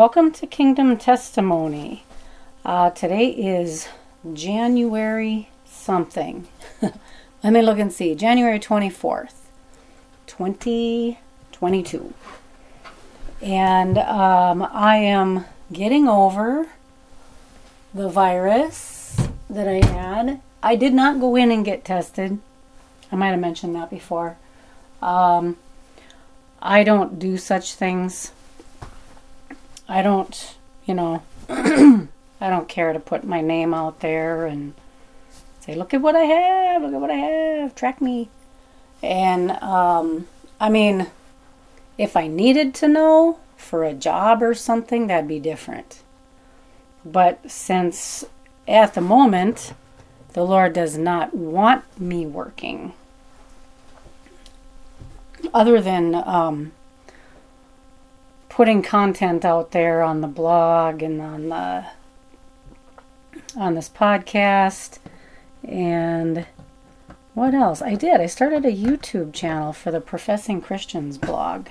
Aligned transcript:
Welcome 0.00 0.32
to 0.32 0.46
Kingdom 0.46 0.96
Testimony. 0.96 2.04
Uh, 2.64 2.88
today 2.88 3.26
is 3.28 3.86
January 4.32 5.50
something. 5.66 6.48
Let 7.44 7.52
me 7.52 7.60
look 7.60 7.78
and 7.78 7.92
see. 7.92 8.14
January 8.14 8.58
24th, 8.58 9.34
2022. 10.26 12.14
And 13.42 13.98
um, 13.98 14.66
I 14.72 14.96
am 14.96 15.44
getting 15.70 16.08
over 16.08 16.68
the 17.92 18.08
virus 18.08 19.20
that 19.50 19.68
I 19.68 19.86
had. 19.86 20.40
I 20.62 20.76
did 20.76 20.94
not 20.94 21.20
go 21.20 21.36
in 21.36 21.50
and 21.50 21.62
get 21.62 21.84
tested. 21.84 22.38
I 23.12 23.16
might 23.16 23.32
have 23.32 23.40
mentioned 23.40 23.74
that 23.74 23.90
before. 23.90 24.38
Um, 25.02 25.58
I 26.62 26.84
don't 26.84 27.18
do 27.18 27.36
such 27.36 27.74
things. 27.74 28.32
I 29.90 30.02
don't, 30.02 30.54
you 30.86 30.94
know, 30.94 31.24
I 31.48 32.08
don't 32.48 32.68
care 32.68 32.92
to 32.92 33.00
put 33.00 33.24
my 33.24 33.40
name 33.40 33.74
out 33.74 33.98
there 33.98 34.46
and 34.46 34.74
say, 35.58 35.74
look 35.74 35.92
at 35.92 36.00
what 36.00 36.14
I 36.14 36.22
have, 36.22 36.82
look 36.82 36.94
at 36.94 37.00
what 37.00 37.10
I 37.10 37.16
have, 37.16 37.74
track 37.74 38.00
me. 38.00 38.28
And, 39.02 39.50
um, 39.50 40.28
I 40.60 40.68
mean, 40.68 41.08
if 41.98 42.16
I 42.16 42.28
needed 42.28 42.72
to 42.76 42.86
know 42.86 43.40
for 43.56 43.82
a 43.82 43.92
job 43.92 44.44
or 44.44 44.54
something, 44.54 45.08
that'd 45.08 45.26
be 45.26 45.40
different. 45.40 46.02
But 47.04 47.50
since 47.50 48.24
at 48.68 48.94
the 48.94 49.00
moment, 49.00 49.74
the 50.34 50.44
Lord 50.44 50.72
does 50.72 50.96
not 50.96 51.34
want 51.34 51.82
me 52.00 52.26
working, 52.26 52.92
other 55.52 55.80
than 55.80 56.14
um, 56.14 56.70
putting 58.60 58.82
content 58.82 59.42
out 59.42 59.70
there 59.70 60.02
on 60.02 60.20
the 60.20 60.28
blog 60.28 61.02
and 61.02 61.18
on 61.22 61.48
the 61.48 61.82
on 63.56 63.74
this 63.74 63.88
podcast 63.88 64.98
and 65.64 66.46
what 67.32 67.54
else? 67.54 67.80
I 67.80 67.94
did. 67.94 68.20
I 68.20 68.26
started 68.26 68.66
a 68.66 68.70
YouTube 68.70 69.32
channel 69.32 69.72
for 69.72 69.90
the 69.90 69.98
Professing 69.98 70.60
Christians 70.60 71.16
blog. 71.16 71.68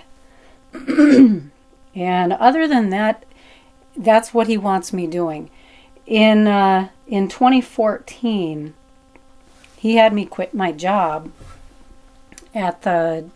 and 0.74 1.54
other 1.94 2.68
than 2.68 2.90
that, 2.90 3.24
that's 3.96 4.34
what 4.34 4.48
he 4.48 4.58
wants 4.58 4.92
me 4.92 5.06
doing. 5.06 5.52
In 6.08 6.48
uh, 6.48 6.90
in 7.06 7.28
2014, 7.28 8.74
he 9.78 9.98
had 9.98 10.12
me 10.12 10.26
quit 10.26 10.56
my 10.56 10.72
job 10.72 11.32
at 12.56 12.82
the 12.82 13.30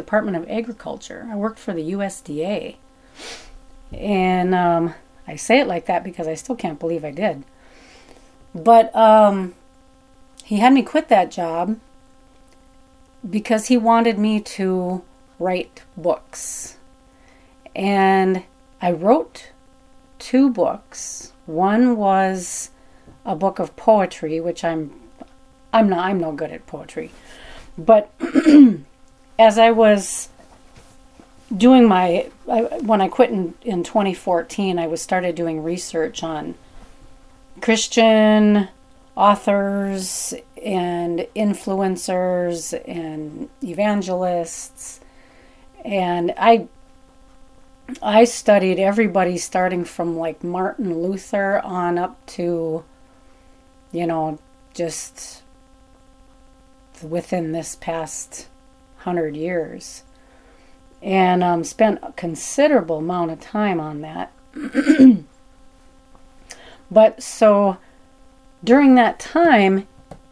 Department 0.00 0.36
of 0.36 0.48
Agriculture. 0.48 1.28
I 1.30 1.36
worked 1.36 1.58
for 1.58 1.72
the 1.72 1.92
USDA. 1.92 2.76
And 3.92 4.54
um, 4.54 4.94
I 5.26 5.36
say 5.36 5.60
it 5.60 5.66
like 5.66 5.86
that 5.86 6.04
because 6.04 6.26
I 6.26 6.34
still 6.34 6.56
can't 6.56 6.80
believe 6.80 7.04
I 7.04 7.10
did. 7.10 7.44
But 8.54 8.94
um, 8.96 9.54
he 10.44 10.56
had 10.56 10.72
me 10.72 10.82
quit 10.82 11.08
that 11.08 11.30
job 11.30 11.78
because 13.28 13.66
he 13.66 13.76
wanted 13.76 14.18
me 14.18 14.40
to 14.40 15.02
write 15.38 15.82
books. 15.96 16.76
And 17.74 18.44
I 18.80 18.92
wrote 18.92 19.50
two 20.18 20.50
books. 20.50 21.32
One 21.46 21.96
was 21.96 22.70
a 23.24 23.36
book 23.36 23.58
of 23.58 23.76
poetry, 23.76 24.40
which 24.40 24.64
I'm 24.64 24.92
I'm 25.72 25.88
not 25.88 26.00
I'm 26.00 26.18
no 26.18 26.32
good 26.32 26.50
at 26.50 26.66
poetry. 26.66 27.10
But 27.78 28.10
as 29.40 29.56
I 29.56 29.70
was 29.70 30.28
doing 31.56 31.88
my 31.88 32.30
I, 32.46 32.60
when 32.82 33.00
I 33.00 33.08
quit 33.08 33.30
in, 33.30 33.54
in 33.62 33.82
2014, 33.82 34.78
I 34.78 34.86
was 34.86 35.00
started 35.00 35.34
doing 35.34 35.62
research 35.62 36.22
on 36.22 36.56
Christian 37.62 38.68
authors 39.16 40.34
and 40.62 41.26
influencers 41.34 42.78
and 42.86 43.48
evangelists. 43.64 45.00
And 45.86 46.34
I 46.36 46.68
I 48.02 48.24
studied 48.24 48.78
everybody 48.78 49.38
starting 49.38 49.86
from 49.86 50.18
like 50.18 50.44
Martin 50.44 51.02
Luther 51.02 51.60
on 51.64 51.96
up 51.96 52.24
to 52.36 52.84
you 53.90 54.06
know 54.06 54.38
just 54.74 55.42
within 57.02 57.52
this 57.52 57.78
past 57.80 58.49
hundred 59.00 59.36
years, 59.36 60.04
and 61.02 61.42
um, 61.42 61.64
spent 61.64 61.98
a 62.02 62.12
considerable 62.12 62.98
amount 62.98 63.30
of 63.30 63.40
time 63.40 63.80
on 63.80 64.00
that. 64.00 64.32
but 66.90 67.22
so 67.22 67.76
during 68.62 68.94
that 68.94 69.18
time, 69.18 69.86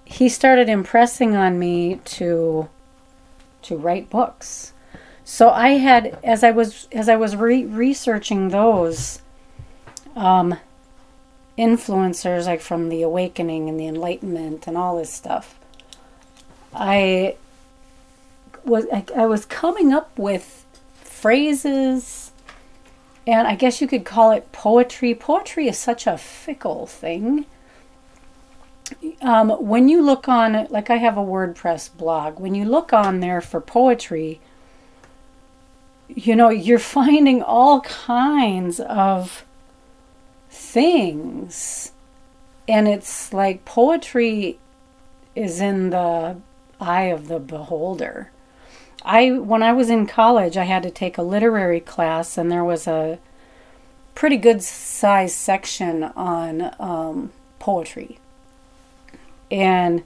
he 0.04 0.28
started 0.28 0.68
impressing 0.68 1.36
on 1.36 1.58
me 1.58 2.00
to 2.04 2.68
to 3.62 3.76
write 3.76 4.08
books. 4.08 4.72
So 5.24 5.50
I 5.50 5.72
had, 5.72 6.18
as 6.24 6.42
I 6.42 6.50
was 6.50 6.88
as 6.90 7.08
I 7.08 7.16
was 7.16 7.36
re- 7.36 7.66
researching 7.66 8.48
those 8.48 9.20
um, 10.16 10.58
influencers, 11.58 12.46
like 12.46 12.60
from 12.60 12.88
the 12.88 13.02
Awakening 13.02 13.68
and 13.68 13.78
the 13.78 13.86
Enlightenment 13.86 14.66
and 14.66 14.76
all 14.76 14.96
this 14.96 15.12
stuff, 15.12 15.58
I 16.72 17.36
was 18.64 18.86
I, 18.92 19.04
I 19.16 19.26
was 19.26 19.44
coming 19.46 19.92
up 19.92 20.16
with 20.18 20.64
phrases 21.02 22.32
and 23.28 23.46
I 23.46 23.56
guess 23.56 23.82
you 23.82 23.86
could 23.86 24.06
call 24.06 24.30
it 24.30 24.52
poetry. 24.52 25.14
Poetry 25.14 25.68
is 25.68 25.76
such 25.76 26.06
a 26.06 26.16
fickle 26.16 26.86
thing. 26.86 27.44
Um, 29.20 29.50
when 29.50 29.90
you 29.90 30.00
look 30.00 30.28
on, 30.28 30.66
like 30.70 30.88
I 30.88 30.96
have 30.96 31.18
a 31.18 31.22
WordPress 31.22 31.94
blog, 31.94 32.40
when 32.40 32.54
you 32.54 32.64
look 32.64 32.94
on 32.94 33.20
there 33.20 33.42
for 33.42 33.60
poetry, 33.60 34.40
you 36.08 36.34
know, 36.34 36.48
you're 36.48 36.78
finding 37.00 37.42
all 37.42 37.82
kinds 37.82 38.80
of 38.80 39.44
things. 40.48 41.92
And 42.66 42.88
it's 42.88 43.32
like 43.34 43.66
poetry 43.66 44.58
is 45.34 45.60
in 45.60 45.90
the 45.90 46.36
eye 46.80 47.04
of 47.04 47.28
the 47.28 47.38
beholder. 47.38 48.30
I 49.04 49.30
when 49.32 49.62
I 49.62 49.72
was 49.72 49.90
in 49.90 50.06
college, 50.06 50.56
I 50.56 50.64
had 50.64 50.82
to 50.82 50.90
take 50.90 51.18
a 51.18 51.22
literary 51.22 51.80
class, 51.80 52.36
and 52.36 52.50
there 52.50 52.64
was 52.64 52.86
a 52.86 53.18
pretty 54.14 54.36
good 54.36 54.62
size 54.62 55.34
section 55.34 56.02
on 56.02 56.74
um, 56.78 57.32
poetry. 57.58 58.18
And 59.50 60.02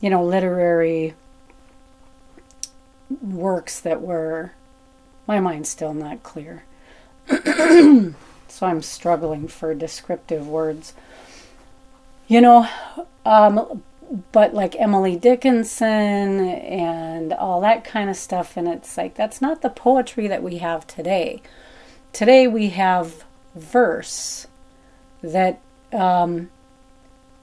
you 0.00 0.10
know 0.10 0.24
literary 0.24 1.14
works 3.22 3.80
that 3.80 4.02
were 4.02 4.52
my 5.26 5.40
mind's 5.40 5.68
still 5.68 5.94
not 5.94 6.22
clear. 6.22 6.64
So 8.54 8.66
i'm 8.66 8.82
struggling 8.82 9.48
for 9.48 9.74
descriptive 9.74 10.46
words. 10.46 10.94
You 12.28 12.40
know 12.40 12.68
um, 13.26 13.82
but 14.32 14.54
like 14.54 14.76
Emily 14.78 15.16
Dickinson 15.16 16.40
and 16.40 17.32
all 17.32 17.60
that 17.60 17.84
kind 17.84 18.10
of 18.10 18.16
stuff. 18.16 18.56
And 18.56 18.68
it's 18.68 18.96
like, 18.96 19.14
that's 19.14 19.40
not 19.40 19.62
the 19.62 19.70
poetry 19.70 20.26
that 20.28 20.42
we 20.42 20.58
have 20.58 20.86
today. 20.86 21.42
Today 22.12 22.46
we 22.46 22.70
have 22.70 23.24
verse 23.54 24.46
that 25.22 25.60
um, 25.92 26.50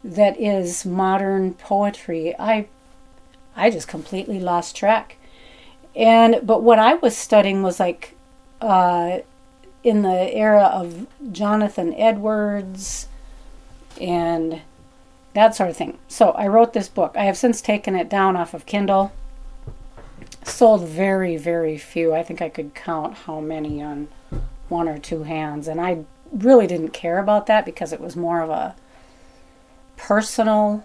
that 0.03 0.39
is 0.39 0.85
modern 0.85 1.53
poetry. 1.53 2.35
I 2.37 2.67
I 3.55 3.69
just 3.69 3.87
completely 3.87 4.39
lost 4.39 4.75
track. 4.75 5.17
And 5.95 6.39
but 6.43 6.63
what 6.63 6.79
I 6.79 6.95
was 6.95 7.17
studying 7.17 7.63
was 7.63 7.79
like 7.79 8.15
uh, 8.61 9.19
in 9.83 10.03
the 10.03 10.33
era 10.33 10.65
of 10.65 11.07
Jonathan 11.31 11.93
Edwards 11.95 13.07
and 13.99 14.61
that 15.33 15.55
sort 15.55 15.69
of 15.69 15.77
thing. 15.77 15.97
So 16.07 16.31
I 16.31 16.47
wrote 16.47 16.73
this 16.73 16.89
book. 16.89 17.15
I 17.15 17.23
have 17.23 17.37
since 17.37 17.61
taken 17.61 17.95
it 17.95 18.09
down 18.09 18.35
off 18.35 18.53
of 18.53 18.65
Kindle. 18.65 19.11
Sold 20.43 20.87
very, 20.87 21.37
very 21.37 21.77
few. 21.77 22.13
I 22.13 22.23
think 22.23 22.41
I 22.41 22.49
could 22.49 22.73
count 22.73 23.13
how 23.13 23.39
many 23.39 23.81
on 23.81 24.07
one 24.69 24.87
or 24.87 24.97
two 24.97 25.23
hands. 25.23 25.67
And 25.67 25.79
I 25.79 26.05
really 26.31 26.67
didn't 26.67 26.89
care 26.89 27.19
about 27.19 27.45
that 27.47 27.65
because 27.65 27.93
it 27.93 28.01
was 28.01 28.15
more 28.15 28.41
of 28.41 28.49
a 28.49 28.75
personal 29.97 30.83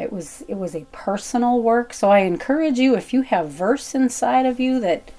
it 0.00 0.12
was 0.12 0.42
it 0.48 0.54
was 0.54 0.74
a 0.74 0.86
personal 0.92 1.60
work. 1.60 1.92
So 1.92 2.10
I 2.10 2.20
encourage 2.20 2.78
you 2.78 2.96
if 2.96 3.12
you 3.12 3.22
have 3.22 3.50
verse 3.50 3.94
inside 3.94 4.46
of 4.46 4.58
you 4.58 4.80
that 4.80 5.10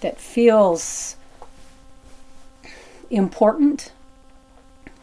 that 0.00 0.20
feels 0.20 1.16
important 3.08 3.92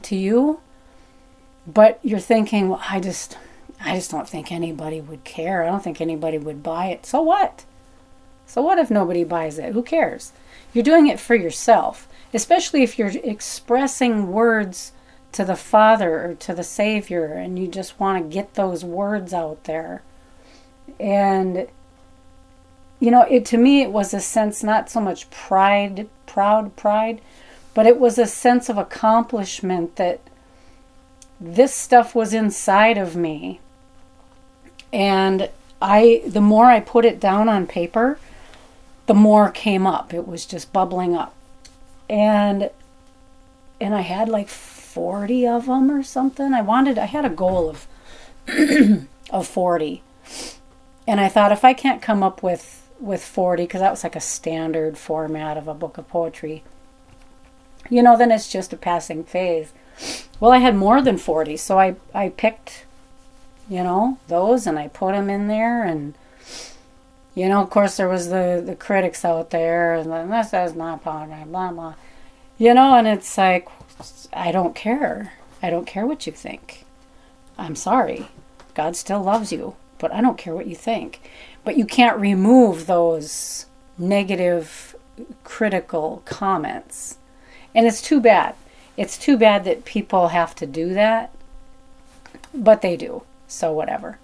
to 0.03 0.15
you, 0.15 0.59
but 1.67 1.99
you're 2.01 2.19
thinking, 2.19 2.69
well, 2.69 2.81
I 2.89 2.99
just, 2.99 3.37
I 3.83 3.95
just 3.95 4.09
don't 4.09 4.27
think 4.27 4.51
anybody 4.51 5.01
would 5.01 5.23
care. 5.25 5.63
I 5.63 5.67
don't 5.67 5.83
think 5.83 5.99
anybody 5.99 6.37
would 6.37 6.63
buy 6.63 6.87
it. 6.87 7.05
So 7.05 7.21
what? 7.21 7.65
So 8.45 8.61
what 8.61 8.79
if 8.79 8.89
nobody 8.89 9.25
buys 9.25 9.59
it? 9.59 9.73
Who 9.73 9.83
cares? 9.83 10.31
You're 10.73 10.83
doing 10.83 11.07
it 11.07 11.19
for 11.19 11.35
yourself. 11.35 12.07
especially 12.33 12.83
if 12.83 12.99
you're 12.99 13.11
expressing 13.23 14.31
words 14.31 14.91
to 15.31 15.45
the 15.45 15.55
Father 15.55 16.25
or 16.25 16.33
to 16.35 16.53
the 16.53 16.63
Savior 16.63 17.25
and 17.33 17.57
you 17.57 17.67
just 17.67 17.99
want 17.99 18.21
to 18.23 18.33
get 18.33 18.53
those 18.53 18.83
words 18.83 19.33
out 19.33 19.63
there. 19.65 20.03
And 20.99 21.67
you 22.99 23.11
know, 23.11 23.21
it 23.23 23.45
to 23.45 23.57
me 23.57 23.81
it 23.81 23.91
was 23.91 24.13
a 24.13 24.19
sense 24.19 24.63
not 24.63 24.89
so 24.89 24.99
much 24.99 25.29
pride, 25.29 26.09
proud 26.25 26.75
pride, 26.75 27.21
but 27.73 27.85
it 27.85 27.99
was 27.99 28.17
a 28.17 28.25
sense 28.25 28.69
of 28.69 28.77
accomplishment 28.77 29.95
that 29.97 30.19
this 31.39 31.73
stuff 31.73 32.15
was 32.15 32.33
inside 32.33 32.97
of 32.97 33.15
me. 33.15 33.59
And 34.91 35.49
I 35.81 36.23
the 36.25 36.41
more 36.41 36.65
I 36.65 36.79
put 36.79 37.05
it 37.05 37.19
down 37.19 37.49
on 37.49 37.67
paper, 37.67 38.19
the 39.05 39.13
more 39.13 39.49
came 39.49 39.85
up. 39.85 40.13
It 40.13 40.27
was 40.27 40.45
just 40.45 40.73
bubbling 40.73 41.15
up. 41.15 41.33
And 42.09 42.69
and 43.79 43.93
I 43.93 44.01
had 44.01 44.29
like 44.29 44.49
40 44.49 45.47
of 45.47 45.65
them 45.67 45.91
or 45.91 46.03
something. 46.03 46.53
I 46.53 46.61
wanted 46.61 46.97
I 46.97 47.05
had 47.05 47.25
a 47.25 47.29
goal 47.29 47.69
of 47.69 47.87
of 49.29 49.47
40. 49.47 50.01
And 51.07 51.21
I 51.21 51.29
thought 51.29 51.51
if 51.51 51.63
I 51.63 51.73
can't 51.73 52.01
come 52.01 52.23
up 52.23 52.41
with 52.41 52.89
with 52.99 53.23
40 53.23 53.63
because 53.63 53.81
that 53.81 53.91
was 53.91 54.03
like 54.03 54.15
a 54.15 54.21
standard 54.21 54.97
format 54.97 55.57
of 55.57 55.67
a 55.67 55.73
book 55.73 55.97
of 55.97 56.07
poetry. 56.07 56.63
You 57.89 58.01
know, 58.01 58.17
then 58.17 58.31
it's 58.31 58.51
just 58.51 58.73
a 58.73 58.77
passing 58.77 59.23
phase. 59.23 59.71
Well, 60.39 60.51
I 60.51 60.59
had 60.59 60.75
more 60.75 61.01
than 61.01 61.17
40, 61.17 61.57
so 61.57 61.79
I 61.79 61.95
I 62.13 62.29
picked 62.29 62.85
you 63.69 63.83
know, 63.83 64.17
those 64.27 64.65
and 64.65 64.79
I 64.79 64.87
put 64.87 65.13
them 65.13 65.29
in 65.29 65.47
there 65.47 65.83
and 65.83 66.15
you 67.35 67.47
know, 67.47 67.61
of 67.61 67.69
course 67.69 67.97
there 67.97 68.09
was 68.09 68.29
the 68.29 68.63
the 68.65 68.75
critics 68.75 69.23
out 69.23 69.51
there 69.51 69.93
and 69.93 70.31
this 70.31 70.53
is 70.53 70.75
not 70.75 71.03
poetry, 71.03 71.43
blah 71.45 71.71
blah. 71.71 71.95
You 72.57 72.73
know, 72.73 72.95
and 72.95 73.07
it's 73.07 73.37
like 73.37 73.67
I 74.33 74.51
don't 74.51 74.75
care. 74.75 75.33
I 75.61 75.69
don't 75.69 75.85
care 75.85 76.05
what 76.05 76.25
you 76.25 76.33
think. 76.33 76.85
I'm 77.57 77.75
sorry. 77.75 78.29
God 78.73 78.95
still 78.95 79.21
loves 79.21 79.51
you, 79.51 79.75
but 79.97 80.13
I 80.13 80.21
don't 80.21 80.37
care 80.37 80.55
what 80.55 80.67
you 80.67 80.75
think. 80.75 81.29
But 81.63 81.77
you 81.77 81.85
can't 81.85 82.19
remove 82.19 82.85
those 82.85 83.65
negative, 83.97 84.95
critical 85.43 86.21
comments. 86.25 87.17
And 87.75 87.85
it's 87.85 88.01
too 88.01 88.21
bad. 88.21 88.55
It's 88.97 89.17
too 89.17 89.37
bad 89.37 89.63
that 89.65 89.85
people 89.85 90.29
have 90.29 90.55
to 90.55 90.65
do 90.65 90.93
that, 90.95 91.31
but 92.53 92.81
they 92.81 92.97
do. 92.97 93.23
So, 93.47 93.71
whatever. 93.71 94.17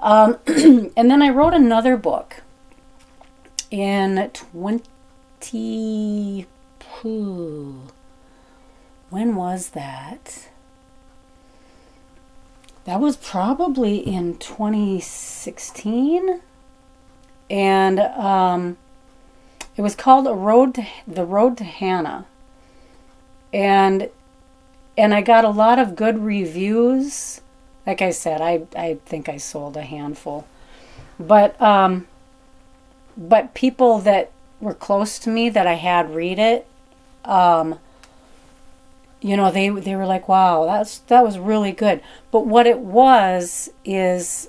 Um, 0.00 0.38
and 0.46 1.10
then 1.10 1.22
I 1.22 1.28
wrote 1.28 1.54
another 1.54 1.96
book 1.96 2.42
in 3.70 4.30
20. 4.32 6.46
When 9.10 9.36
was 9.36 9.70
that? 9.70 10.48
That 12.84 13.00
was 13.00 13.16
probably 13.16 13.98
in 13.98 14.38
2016 14.38 16.40
and 17.50 18.00
um, 18.00 18.76
it 19.76 19.82
was 19.82 19.94
called 19.94 20.26
a 20.26 20.34
road 20.34 20.74
to 20.74 20.86
the 21.06 21.24
road 21.24 21.56
to 21.58 21.64
hannah 21.64 22.26
and 23.52 24.08
and 24.96 25.14
i 25.14 25.20
got 25.20 25.44
a 25.44 25.50
lot 25.50 25.78
of 25.78 25.96
good 25.96 26.18
reviews 26.18 27.40
like 27.86 28.02
i 28.02 28.10
said 28.10 28.40
i 28.40 28.62
i 28.76 28.98
think 29.06 29.28
i 29.28 29.36
sold 29.36 29.76
a 29.76 29.82
handful 29.82 30.46
but 31.18 31.60
um 31.60 32.06
but 33.16 33.54
people 33.54 33.98
that 33.98 34.30
were 34.60 34.74
close 34.74 35.18
to 35.18 35.30
me 35.30 35.48
that 35.48 35.66
i 35.66 35.74
had 35.74 36.14
read 36.14 36.38
it 36.38 36.66
um 37.24 37.78
you 39.20 39.36
know 39.36 39.50
they 39.50 39.68
they 39.68 39.96
were 39.96 40.06
like 40.06 40.28
wow 40.28 40.64
that's 40.64 40.98
that 41.00 41.24
was 41.24 41.38
really 41.38 41.72
good 41.72 42.00
but 42.30 42.46
what 42.46 42.66
it 42.66 42.78
was 42.78 43.70
is 43.84 44.48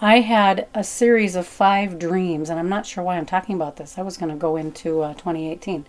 I 0.00 0.20
had 0.20 0.66
a 0.74 0.82
series 0.82 1.36
of 1.36 1.46
five 1.46 1.98
dreams, 1.98 2.50
and 2.50 2.58
I'm 2.58 2.68
not 2.68 2.86
sure 2.86 3.04
why 3.04 3.16
I'm 3.16 3.26
talking 3.26 3.54
about 3.54 3.76
this. 3.76 3.96
I 3.96 4.02
was 4.02 4.16
going 4.16 4.30
to 4.30 4.36
go 4.36 4.56
into 4.56 5.02
uh, 5.02 5.14
2018. 5.14 5.86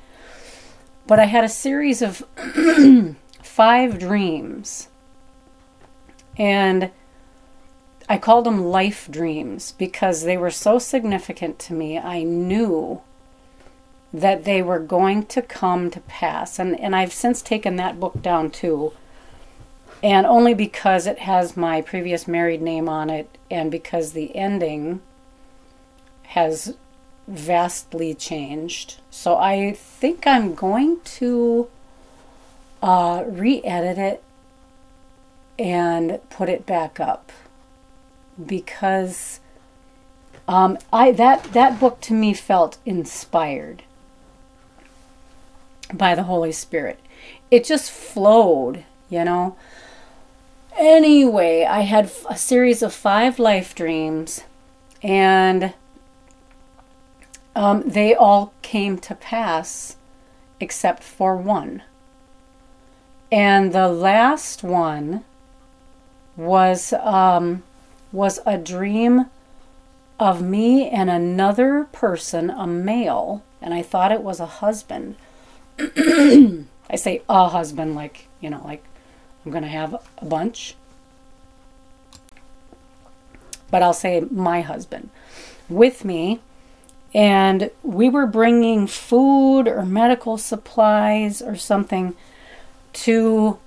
But 1.09 1.19
I 1.19 1.25
had 1.25 1.43
a 1.43 1.49
series 1.49 2.03
of 2.03 2.23
five 3.41 3.97
dreams. 3.97 4.89
And 6.37 6.91
I 8.07 8.19
called 8.19 8.45
them 8.45 8.63
life 8.63 9.07
dreams 9.09 9.71
because 9.71 10.21
they 10.21 10.37
were 10.37 10.51
so 10.51 10.77
significant 10.77 11.57
to 11.59 11.73
me. 11.73 11.97
I 11.97 12.21
knew 12.21 13.01
that 14.13 14.45
they 14.45 14.61
were 14.61 14.77
going 14.77 15.25
to 15.25 15.41
come 15.41 15.89
to 15.89 15.99
pass. 16.01 16.59
And, 16.59 16.79
and 16.79 16.95
I've 16.95 17.11
since 17.11 17.41
taken 17.41 17.75
that 17.77 17.99
book 17.99 18.21
down 18.21 18.51
too 18.51 18.93
and 20.03 20.27
only 20.27 20.53
because 20.53 21.07
it 21.07 21.19
has 21.19 21.57
my 21.57 21.81
previous 21.81 22.27
married 22.27 22.61
name 22.61 22.87
on 22.87 23.09
it 23.09 23.35
and 23.49 23.71
because 23.71 24.13
the 24.13 24.35
ending 24.35 25.01
has 26.27 26.75
vastly 27.27 28.13
changed. 28.13 29.01
So 29.21 29.35
I 29.35 29.73
think 29.73 30.25
I'm 30.25 30.55
going 30.55 31.01
to 31.19 31.67
uh, 32.81 33.25
re 33.27 33.61
edit 33.65 33.97
it 33.97 34.23
and 35.59 36.21
put 36.29 36.47
it 36.47 36.65
back 36.65 37.01
up 37.01 37.33
because 38.45 39.41
um, 40.47 40.77
I 40.93 41.11
that 41.11 41.51
that 41.51 41.81
book 41.81 41.99
to 42.07 42.13
me 42.13 42.33
felt 42.33 42.77
inspired 42.85 43.83
by 45.93 46.15
the 46.15 46.23
Holy 46.23 46.53
Spirit. 46.53 47.01
It 47.51 47.65
just 47.65 47.91
flowed, 47.91 48.85
you 49.09 49.25
know. 49.25 49.57
Anyway, 50.77 51.65
I 51.65 51.81
had 51.81 52.09
a 52.29 52.37
series 52.37 52.81
of 52.81 52.93
five 52.93 53.37
life 53.37 53.75
dreams, 53.75 54.45
and 55.03 55.73
um, 57.55 57.83
they 57.85 58.13
all 58.13 58.53
came 58.61 58.97
to 58.99 59.15
pass 59.15 59.97
except 60.59 61.03
for 61.03 61.35
one. 61.35 61.83
And 63.31 63.73
the 63.73 63.87
last 63.87 64.63
one 64.63 65.23
was 66.35 66.93
um, 66.93 67.63
was 68.11 68.39
a 68.45 68.57
dream 68.57 69.25
of 70.19 70.41
me 70.41 70.89
and 70.89 71.09
another 71.09 71.87
person, 71.91 72.49
a 72.49 72.65
male, 72.65 73.43
and 73.61 73.73
I 73.73 73.81
thought 73.81 74.11
it 74.11 74.23
was 74.23 74.39
a 74.39 74.45
husband. 74.45 75.15
I 75.79 76.95
say 76.95 77.21
a 77.29 77.49
husband, 77.49 77.95
like 77.95 78.27
you 78.41 78.49
know, 78.49 78.61
like 78.63 78.83
I'm 79.45 79.51
to 79.63 79.67
have 79.67 79.95
a 80.17 80.25
bunch. 80.25 80.75
But 83.71 83.83
I'll 83.83 83.93
say 83.93 84.21
my 84.31 84.61
husband 84.61 85.09
with 85.69 86.03
me. 86.03 86.41
And 87.13 87.71
we 87.81 88.07
were 88.09 88.27
bringing 88.27 88.85
food 88.85 89.67
or 89.67 89.83
medical 89.83 90.37
supplies 90.37 91.41
or 91.41 91.55
something 91.55 92.15
to 92.93 93.59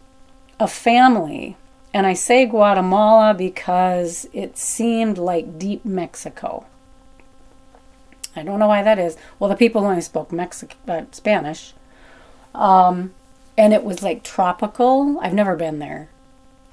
a 0.61 0.69
family. 0.69 1.57
And 1.93 2.07
I 2.07 2.15
say 2.15 2.47
Guatemala 2.47 3.35
because 3.35 4.29
it 4.33 4.57
seemed 4.57 5.19
like 5.19 5.59
deep 5.59 5.85
Mexico. 5.85 6.67
I 8.35 8.43
don't 8.43 8.59
know 8.59 8.69
why 8.69 8.83
that 8.83 8.99
is. 8.99 9.17
Well, 9.39 9.51
the 9.51 9.57
people 9.57 9.85
only 9.85 10.01
spoke 10.01 10.33
Mexican, 10.33 10.79
uh, 10.89 11.05
Spanish. 11.11 11.75
Um, 12.55 13.13
and 13.57 13.73
it 13.73 13.85
was 13.85 14.03
like 14.03 14.23
tropical. 14.23 15.19
I've 15.21 15.35
never 15.35 15.57
been 15.57 15.79
there, 15.79 16.09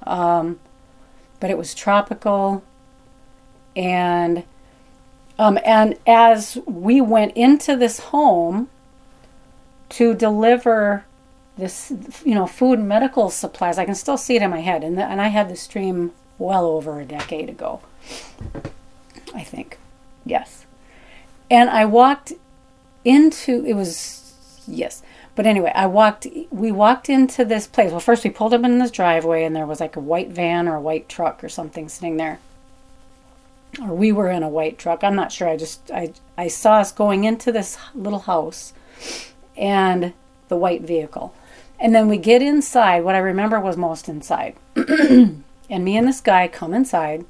um, 0.06 0.58
but 1.38 1.50
it 1.50 1.58
was 1.58 1.74
tropical, 1.74 2.62
and 3.76 4.44
um, 5.40 5.58
and 5.64 5.96
as 6.06 6.58
we 6.66 7.00
went 7.00 7.34
into 7.34 7.74
this 7.74 7.98
home 8.00 8.68
to 9.88 10.14
deliver 10.14 11.06
this, 11.56 11.90
you 12.24 12.34
know, 12.34 12.46
food 12.46 12.78
and 12.78 12.86
medical 12.86 13.30
supplies, 13.30 13.78
I 13.78 13.86
can 13.86 13.94
still 13.94 14.18
see 14.18 14.36
it 14.36 14.42
in 14.42 14.50
my 14.50 14.60
head, 14.60 14.84
and 14.84 14.98
the, 14.98 15.04
and 15.04 15.20
I 15.20 15.28
had 15.28 15.48
this 15.48 15.66
dream 15.66 16.12
well 16.38 16.66
over 16.66 17.00
a 17.00 17.04
decade 17.04 17.48
ago, 17.48 17.80
I 19.34 19.42
think, 19.42 19.78
yes, 20.26 20.66
and 21.50 21.70
I 21.70 21.86
walked 21.86 22.34
into 23.02 23.64
it 23.64 23.72
was 23.72 24.62
yes 24.68 25.02
but 25.34 25.46
anyway, 25.46 25.72
I 25.74 25.86
walked, 25.86 26.26
we 26.50 26.70
walked 26.70 27.08
into 27.08 27.46
this 27.46 27.66
place. 27.66 27.92
Well, 27.92 28.00
first 28.00 28.24
we 28.24 28.30
pulled 28.30 28.52
up 28.52 28.62
in 28.62 28.78
this 28.78 28.90
driveway 28.90 29.44
and 29.44 29.56
there 29.56 29.64
was 29.64 29.80
like 29.80 29.96
a 29.96 30.00
white 30.00 30.28
van 30.28 30.68
or 30.68 30.74
a 30.74 30.80
white 30.82 31.08
truck 31.08 31.42
or 31.42 31.48
something 31.48 31.88
sitting 31.88 32.18
there. 32.18 32.40
Or 33.80 33.94
we 33.94 34.12
were 34.12 34.28
in 34.28 34.42
a 34.42 34.48
white 34.48 34.78
truck. 34.78 35.04
I'm 35.04 35.14
not 35.14 35.32
sure. 35.32 35.48
I 35.48 35.56
just, 35.56 35.90
I, 35.90 36.12
I 36.36 36.48
saw 36.48 36.74
us 36.74 36.92
going 36.92 37.24
into 37.24 37.52
this 37.52 37.78
little 37.94 38.20
house 38.20 38.72
and 39.56 40.12
the 40.48 40.56
white 40.56 40.82
vehicle. 40.82 41.34
And 41.78 41.94
then 41.94 42.08
we 42.08 42.18
get 42.18 42.42
inside. 42.42 43.04
What 43.04 43.14
I 43.14 43.18
remember 43.18 43.60
was 43.60 43.76
most 43.76 44.08
inside. 44.08 44.56
and 44.76 45.44
me 45.70 45.96
and 45.96 46.06
this 46.06 46.20
guy 46.20 46.48
come 46.48 46.74
inside. 46.74 47.24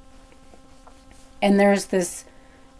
And 1.42 1.58
there's 1.58 1.86
this 1.86 2.24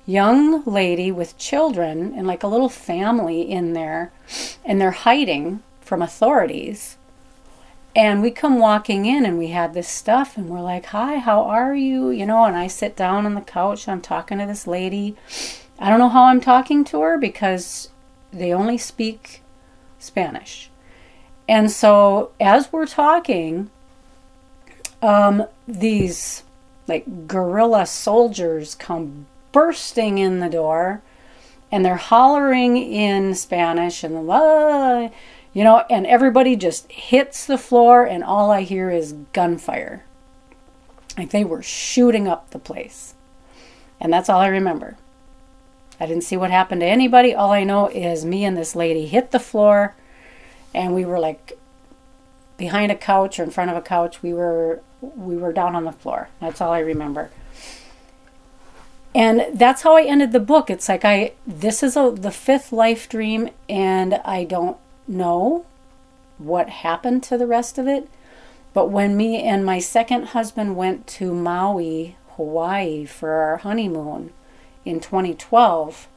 young 0.07 0.65
lady 0.65 1.13
with 1.13 1.39
children 1.39 2.13
and 2.17 2.27
like 2.27 2.43
a 2.43 2.49
little 2.49 2.69
family 2.69 3.43
in 3.43 3.75
there 3.75 4.11
and 4.65 4.81
they're 4.81 4.91
hiding 4.91 5.63
from 5.81 6.03
authorities. 6.03 6.97
And 7.95 8.23
we 8.23 8.31
come 8.31 8.59
walking 8.59 9.05
in 9.05 9.27
and 9.27 9.37
we 9.37 9.49
had 9.49 9.75
this 9.75 9.89
stuff 9.89 10.37
and 10.37 10.49
we're 10.49 10.61
like, 10.61 10.87
"Hi, 10.87 11.19
how 11.19 11.43
are 11.43 11.75
you?" 11.75 12.11
You 12.11 12.25
know, 12.27 12.45
and 12.45 12.57
I 12.57 12.69
sit 12.69 12.97
down 12.97 13.27
on 13.27 13.35
the 13.35 13.41
couch, 13.41 13.89
I'm 13.89 14.01
talking 14.01 14.39
to 14.39 14.47
this 14.47 14.67
lady. 14.67 15.17
I 15.79 15.89
don't 15.91 15.99
know 15.99 16.09
how 16.09 16.25
I'm 16.25 16.41
talking 16.41 16.85
to 16.87 17.01
her 17.01 17.19
because 17.19 17.91
they 18.33 18.53
only 18.53 18.79
speak 18.79 19.43
Spanish. 19.99 20.71
And 21.49 21.71
so 21.71 22.31
as 22.39 22.73
we're 22.73 22.87
talking, 22.87 23.71
um, 25.03 25.47
these 25.67 26.45
like 26.87 27.27
guerrilla 27.27 27.87
soldiers 27.87 28.75
come 28.75 29.27
bursting 29.53 30.19
in 30.19 30.41
the 30.41 30.49
door 30.49 31.03
and 31.73 31.85
they're 31.85 31.97
hollering 31.97 32.77
in 32.77 33.35
Spanish 33.35 34.05
and 34.05 34.27
la, 34.27 35.09
you 35.53 35.65
know, 35.65 35.85
and 35.91 36.07
everybody 36.07 36.57
just 36.57 36.91
hits 36.91 37.47
the 37.47 37.59
floor 37.59 38.05
and 38.05 38.23
all 38.23 38.51
I 38.51 38.63
hear 38.63 38.91
is 38.91 39.15
gunfire. 39.33 40.05
Like 41.19 41.31
they 41.31 41.45
were 41.45 41.63
shooting 41.63 42.29
up 42.29 42.51
the 42.51 42.59
place. 42.59 43.15
And 44.01 44.13
that's 44.13 44.29
all 44.29 44.41
I 44.41 44.47
remember. 44.47 44.97
I 45.99 46.07
didn't 46.07 46.25
see 46.25 46.37
what 46.37 46.51
happened 46.51 46.81
to 46.81 46.87
anybody. 46.87 47.35
All 47.35 47.51
I 47.51 47.65
know 47.65 47.89
is 47.89 48.25
me 48.25 48.45
and 48.45 48.57
this 48.57 48.75
lady 48.75 49.07
hit 49.07 49.33
the 49.33 49.41
floor 49.41 49.95
and 50.73 50.95
we 50.95 51.05
were 51.05 51.19
like 51.19 51.59
behind 52.57 52.93
a 52.93 52.97
couch 52.97 53.39
or 53.39 53.43
in 53.43 53.51
front 53.51 53.71
of 53.71 53.77
a 53.77 53.83
couch. 53.83 54.23
We 54.23 54.33
were 54.33 54.83
we 55.01 55.37
were 55.37 55.53
down 55.53 55.75
on 55.75 55.85
the 55.85 55.93
floor. 55.93 56.29
That's 56.41 56.61
all 56.61 56.73
I 56.73 56.79
remember. 56.79 57.31
And 59.15 59.47
that's 59.59 59.83
how 59.83 59.97
I 59.97 60.03
ended 60.03 60.33
the 60.33 60.41
book. 60.41 60.71
It's 60.71 60.89
like 60.89 61.05
I 61.05 61.33
this 61.47 61.83
is 61.83 61.97
a 61.97 62.15
the 62.17 62.31
fifth 62.31 62.73
life 62.73 63.09
dream 63.09 63.51
and 63.69 64.15
I 64.25 64.45
don't 64.45 64.79
know 65.11 65.67
what 66.39 66.69
happened 66.69 67.23
to 67.25 67.37
the 67.37 67.47
rest 67.47 67.77
of 67.79 67.87
it. 67.87 68.09
But 68.73 68.89
when 68.89 69.17
me 69.17 69.43
and 69.43 69.67
my 69.67 69.79
second 69.79 70.27
husband 70.29 70.77
went 70.77 71.07
to 71.09 71.35
Maui, 71.35 72.17
Hawaii 72.37 73.05
for 73.05 73.31
our 73.31 73.59
honeymoon 73.59 74.33
in 74.85 75.01
2012, 75.01 76.09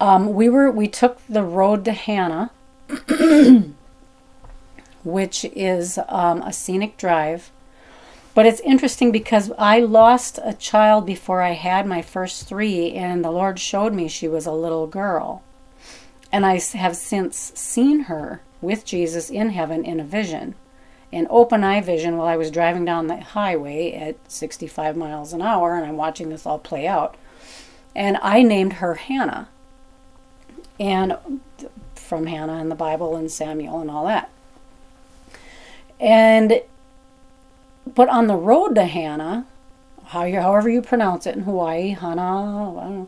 um, 0.00 0.32
we 0.32 0.48
were 0.48 0.70
we 0.70 0.88
took 0.88 1.18
the 1.28 1.42
road 1.42 1.84
to 1.84 1.92
Hana, 1.92 2.50
which 5.04 5.44
is 5.44 5.98
um, 6.08 6.42
a 6.42 6.52
scenic 6.52 6.96
drive 6.96 7.50
but 8.34 8.46
it's 8.46 8.60
interesting 8.60 9.12
because 9.12 9.52
I 9.56 9.78
lost 9.78 10.40
a 10.42 10.52
child 10.52 11.06
before 11.06 11.40
I 11.40 11.52
had 11.52 11.86
my 11.86 12.02
first 12.02 12.48
three, 12.48 12.92
and 12.92 13.24
the 13.24 13.30
Lord 13.30 13.60
showed 13.60 13.94
me 13.94 14.08
she 14.08 14.26
was 14.26 14.44
a 14.44 14.52
little 14.52 14.88
girl. 14.88 15.42
And 16.34 16.44
I 16.44 16.58
have 16.58 16.96
since 16.96 17.52
seen 17.54 18.00
her 18.00 18.40
with 18.60 18.84
Jesus 18.84 19.30
in 19.30 19.50
heaven 19.50 19.84
in 19.84 20.00
a 20.00 20.04
vision, 20.04 20.56
an 21.12 21.28
open 21.30 21.62
eye 21.62 21.80
vision 21.80 22.16
while 22.16 22.26
I 22.26 22.36
was 22.36 22.50
driving 22.50 22.84
down 22.84 23.06
the 23.06 23.20
highway 23.20 23.92
at 23.92 24.16
65 24.26 24.96
miles 24.96 25.32
an 25.32 25.40
hour, 25.40 25.76
and 25.76 25.86
I'm 25.86 25.96
watching 25.96 26.30
this 26.30 26.44
all 26.44 26.58
play 26.58 26.88
out. 26.88 27.16
And 27.94 28.18
I 28.20 28.42
named 28.42 28.72
her 28.74 28.94
Hannah, 28.94 29.48
and 30.80 31.16
from 31.94 32.26
Hannah 32.26 32.60
in 32.60 32.68
the 32.68 32.74
Bible 32.74 33.14
and 33.14 33.30
Samuel 33.30 33.80
and 33.80 33.88
all 33.88 34.04
that. 34.06 34.28
And 36.00 36.62
but 37.94 38.08
on 38.08 38.26
the 38.26 38.34
road 38.34 38.74
to 38.74 38.86
Hannah, 38.86 39.46
how 40.06 40.24
you, 40.24 40.40
however 40.40 40.68
you 40.68 40.82
pronounce 40.82 41.28
it 41.28 41.36
in 41.36 41.44
Hawaii, 41.44 41.90
Hana, 41.90 43.06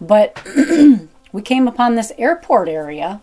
but 0.00 0.42
we 1.34 1.42
came 1.42 1.66
upon 1.66 1.96
this 1.96 2.12
airport 2.16 2.68
area. 2.68 3.20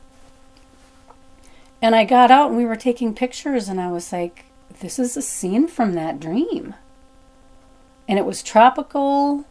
And 1.81 1.95
I 1.95 2.03
got 2.03 2.29
out 2.29 2.49
and 2.49 2.57
we 2.57 2.65
were 2.65 2.75
taking 2.75 3.15
pictures, 3.15 3.69
and 3.69 3.79
I 3.79 3.89
was 3.89 4.11
like, 4.11 4.43
this 4.81 4.99
is 4.99 5.15
a 5.15 5.21
scene 5.21 5.65
from 5.65 5.93
that 5.93 6.19
dream. 6.19 6.75
And 8.09 8.19
it 8.19 8.25
was 8.25 8.43
tropical. 8.43 9.45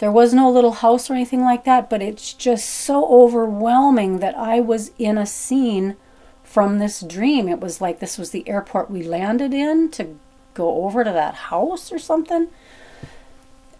There 0.00 0.12
was 0.12 0.34
no 0.34 0.50
little 0.50 0.72
house 0.72 1.08
or 1.08 1.14
anything 1.14 1.40
like 1.40 1.64
that, 1.64 1.88
but 1.88 2.02
it's 2.02 2.34
just 2.34 2.68
so 2.68 3.06
overwhelming 3.08 4.18
that 4.18 4.36
I 4.36 4.60
was 4.60 4.90
in 4.98 5.16
a 5.16 5.24
scene 5.24 5.96
from 6.44 6.78
this 6.78 7.00
dream. 7.00 7.48
It 7.48 7.58
was 7.58 7.80
like 7.80 8.00
this 8.00 8.18
was 8.18 8.32
the 8.32 8.46
airport 8.46 8.90
we 8.90 9.02
landed 9.02 9.54
in 9.54 9.90
to 9.92 10.18
go 10.52 10.84
over 10.84 11.04
to 11.04 11.12
that 11.12 11.34
house 11.34 11.90
or 11.90 11.98
something. 11.98 12.48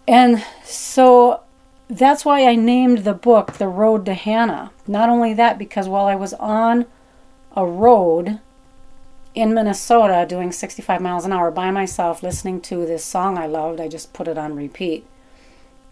And 0.07 0.43
so 0.63 1.41
that's 1.89 2.23
why 2.23 2.45
I 2.45 2.55
named 2.55 2.99
the 2.99 3.15
book 3.15 3.53
The 3.53 3.67
Road 3.67 4.05
to 4.05 4.13
Hannah. 4.13 4.71
Not 4.87 5.09
only 5.09 5.33
that, 5.33 5.57
because 5.57 5.89
while 5.89 6.05
I 6.05 6.15
was 6.15 6.33
on 6.35 6.85
a 7.55 7.65
road 7.65 8.39
in 9.33 9.55
Minnesota 9.55 10.25
doing 10.29 10.51
65 10.51 11.01
miles 11.01 11.25
an 11.25 11.33
hour 11.33 11.49
by 11.49 11.71
myself, 11.71 12.21
listening 12.21 12.61
to 12.61 12.85
this 12.85 13.03
song 13.03 13.39
I 13.39 13.47
loved, 13.47 13.81
I 13.81 13.87
just 13.87 14.13
put 14.13 14.27
it 14.27 14.37
on 14.37 14.55
repeat. 14.55 15.05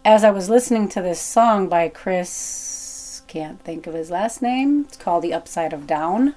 As 0.04 0.22
I 0.22 0.30
was 0.30 0.48
listening 0.48 0.88
to 0.90 1.02
this 1.02 1.20
song 1.20 1.68
by 1.68 1.88
Chris, 1.88 3.22
can't 3.26 3.60
think 3.60 3.86
of 3.88 3.94
his 3.94 4.10
last 4.10 4.40
name, 4.40 4.84
it's 4.86 4.96
called 4.96 5.24
The 5.24 5.34
Upside 5.34 5.72
of 5.72 5.86
Down. 5.86 6.36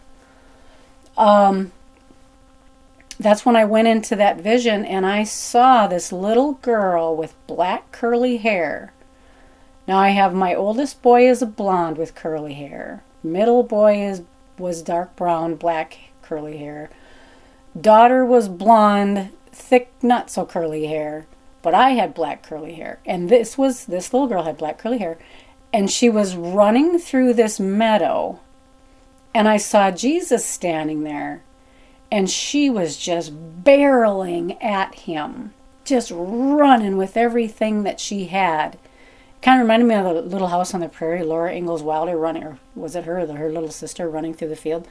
Um, 1.16 1.72
that's 3.20 3.46
when 3.46 3.56
I 3.56 3.66
went 3.66 3.88
into 3.88 4.16
that 4.16 4.42
vision 4.42 4.84
and 4.84 5.06
I 5.06 5.24
saw 5.24 5.86
this 5.86 6.12
little 6.12 6.54
girl 6.54 7.16
with 7.16 7.36
black 7.46 7.92
curly 7.92 8.38
hair. 8.38 8.92
Now 9.92 10.00
I 10.00 10.12
have 10.12 10.34
my 10.34 10.56
oldest 10.56 11.02
boy 11.02 11.28
is 11.30 11.42
a 11.42 11.46
blonde 11.46 11.98
with 11.98 12.16
curly 12.16 12.54
hair. 12.54 13.04
Middle 13.24 13.62
boy 13.62 14.02
is 14.02 14.22
was 14.58 14.82
dark 14.82 15.18
brown, 15.18 15.56
black 15.56 15.98
curly 16.22 16.60
hair. 16.60 16.90
Daughter 17.78 18.26
was 18.26 18.48
blonde, 18.48 19.32
thick, 19.52 19.92
not 20.02 20.32
so 20.32 20.46
curly 20.46 20.88
hair, 20.88 21.28
but 21.62 21.74
I 21.74 21.90
had 21.90 22.14
black 22.14 22.42
curly 22.42 22.76
hair. 22.76 23.00
And 23.06 23.28
this 23.28 23.58
was 23.58 23.86
this 23.86 24.14
little 24.14 24.30
girl 24.30 24.44
had 24.44 24.58
black 24.58 24.78
curly 24.78 25.00
hair 25.00 25.18
and 25.74 25.92
she 25.92 26.10
was 26.10 26.38
running 26.38 26.98
through 26.98 27.34
this 27.34 27.60
meadow 27.60 28.40
and 29.36 29.50
I 29.50 29.58
saw 29.58 29.92
Jesus 29.92 30.46
standing 30.46 31.04
there 31.04 31.44
and 32.10 32.30
she 32.30 32.70
was 32.70 32.96
just 32.96 33.34
barreling 33.66 34.56
at 34.64 34.96
him, 35.00 35.54
just 35.84 36.14
running 36.16 36.96
with 36.96 37.18
everything 37.18 37.84
that 37.84 38.00
she 38.00 38.28
had. 38.28 38.78
Kind 39.42 39.60
of 39.60 39.66
reminded 39.66 39.88
me 39.88 39.96
of 39.96 40.04
the 40.04 40.22
Little 40.22 40.50
House 40.50 40.74
on 40.76 40.82
the 40.82 40.90
Prairie, 40.90 41.24
Laura 41.24 41.52
Ingalls 41.52 41.82
Wilder 41.82 42.16
running, 42.16 42.44
or 42.44 42.60
was 42.76 42.96
it 42.96 43.06
her, 43.06 43.26
her 43.26 43.52
little 43.52 43.72
sister 43.72 44.08
running 44.08 44.36
through 44.36 44.50
the 44.50 44.56
field? 44.56 44.88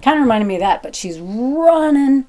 Kind 0.00 0.16
of 0.16 0.22
reminded 0.22 0.46
me 0.46 0.54
of 0.54 0.60
that, 0.60 0.82
but 0.82 0.94
she's 0.94 1.18
running. 1.18 2.26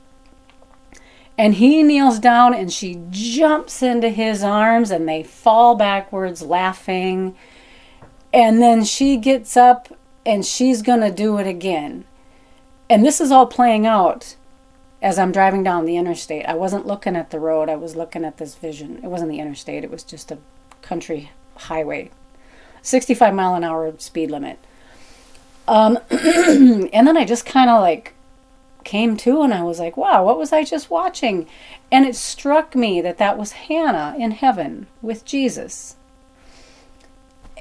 And 1.38 1.56
he 1.56 1.84
kneels 1.84 2.20
down 2.20 2.54
and 2.54 2.74
she 2.74 3.02
jumps 3.12 3.84
into 3.84 4.10
his 4.10 4.44
arms 4.44 4.90
and 4.90 5.08
they 5.08 5.24
fall 5.24 5.76
backwards 5.76 6.42
laughing. 6.42 7.36
And 8.34 8.62
then 8.62 8.84
she 8.84 9.18
gets 9.18 9.56
up 9.56 9.88
and 10.26 10.46
she's 10.46 10.82
going 10.82 11.02
to 11.02 11.12
do 11.12 11.38
it 11.38 11.48
again. 11.48 12.06
And 12.90 13.06
this 13.06 13.22
is 13.22 13.32
all 13.32 13.46
playing 13.46 13.86
out 13.86 14.36
as 15.02 15.18
I'm 15.18 15.32
driving 15.32 15.64
down 15.64 15.86
the 15.86 15.98
interstate. 15.98 16.46
I 16.46 16.54
wasn't 16.56 16.88
looking 16.88 17.16
at 17.16 17.30
the 17.30 17.40
road, 17.40 17.70
I 17.70 17.76
was 17.76 17.96
looking 17.96 18.26
at 18.26 18.38
this 18.38 18.56
vision. 18.56 19.00
It 19.04 19.08
wasn't 19.08 19.32
the 19.32 19.40
interstate, 19.40 19.84
it 19.84 19.92
was 19.92 20.04
just 20.04 20.32
a 20.32 20.40
country 20.82 21.32
highway. 21.56 22.12
65 22.82 23.34
mile 23.34 23.56
an 23.56 23.64
hour 23.64 23.94
speed 23.98 24.32
limit. 24.32 24.60
Um, 25.68 26.00
and 26.10 27.08
then 27.08 27.18
I 27.18 27.26
just 27.26 27.46
kind 27.46 27.70
of 27.70 27.82
like 27.82 28.14
came 28.84 29.16
to 29.18 29.42
and 29.42 29.54
I 29.54 29.64
was 29.64 29.80
like, 29.80 29.96
wow, 29.96 30.24
what 30.24 30.38
was 30.38 30.52
I 30.52 30.64
just 30.64 30.90
watching? 30.90 31.48
And 31.92 32.06
it 32.06 32.16
struck 32.16 32.76
me 32.76 33.02
that 33.02 33.18
that 33.20 33.38
was 33.38 33.52
Hannah 33.54 34.16
in 34.18 34.32
heaven 34.32 34.88
with 35.02 35.26
Jesus. 35.26 35.96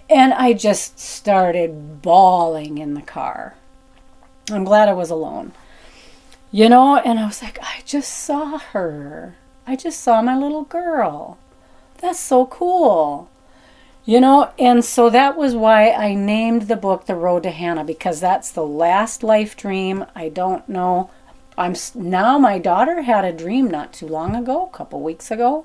And 0.09 0.33
I 0.33 0.55
just 0.55 0.99
started 0.99 2.03
bawling 2.03 2.79
in 2.79 2.95
the 2.95 3.03
car. 3.03 3.55
I'm 4.51 4.65
glad 4.65 4.89
I 4.89 4.93
was 4.93 5.11
alone. 5.11 5.53
You 6.51 6.69
know, 6.69 6.97
and 6.97 7.21
I 7.21 7.27
was 7.27 7.43
like, 7.43 7.61
I 7.63 7.83
just 7.85 8.13
saw 8.13 8.59
her. 8.59 9.37
I 9.67 9.77
just 9.77 10.01
saw 10.01 10.21
my 10.21 10.37
little 10.37 10.65
girl. 10.65 11.39
That's 11.99 12.19
so 12.19 12.47
cool. 12.47 13.31
You 14.11 14.21
know, 14.21 14.51
and 14.59 14.85
so 14.85 15.09
that 15.09 15.37
was 15.37 15.55
why 15.55 15.93
I 15.93 16.15
named 16.15 16.63
the 16.63 16.75
book 16.75 17.07
The 17.07 17.15
Road 17.15 17.45
to 17.45 17.53
Hannah 17.53 17.85
because 17.85 18.19
that's 18.19 18.51
the 18.51 18.67
last 18.67 19.23
life 19.23 19.57
dream. 19.57 20.05
I 20.17 20.29
don't 20.29 20.69
know. 20.69 21.11
I'm 21.57 21.77
now 21.95 22.37
my 22.37 22.59
daughter 22.59 23.03
had 23.03 23.25
a 23.25 23.31
dream 23.33 23.71
not 23.71 23.93
too 23.93 24.09
long 24.09 24.35
ago, 24.35 24.67
a 24.67 24.77
couple 24.77 25.01
weeks 25.01 25.31
ago, 25.31 25.65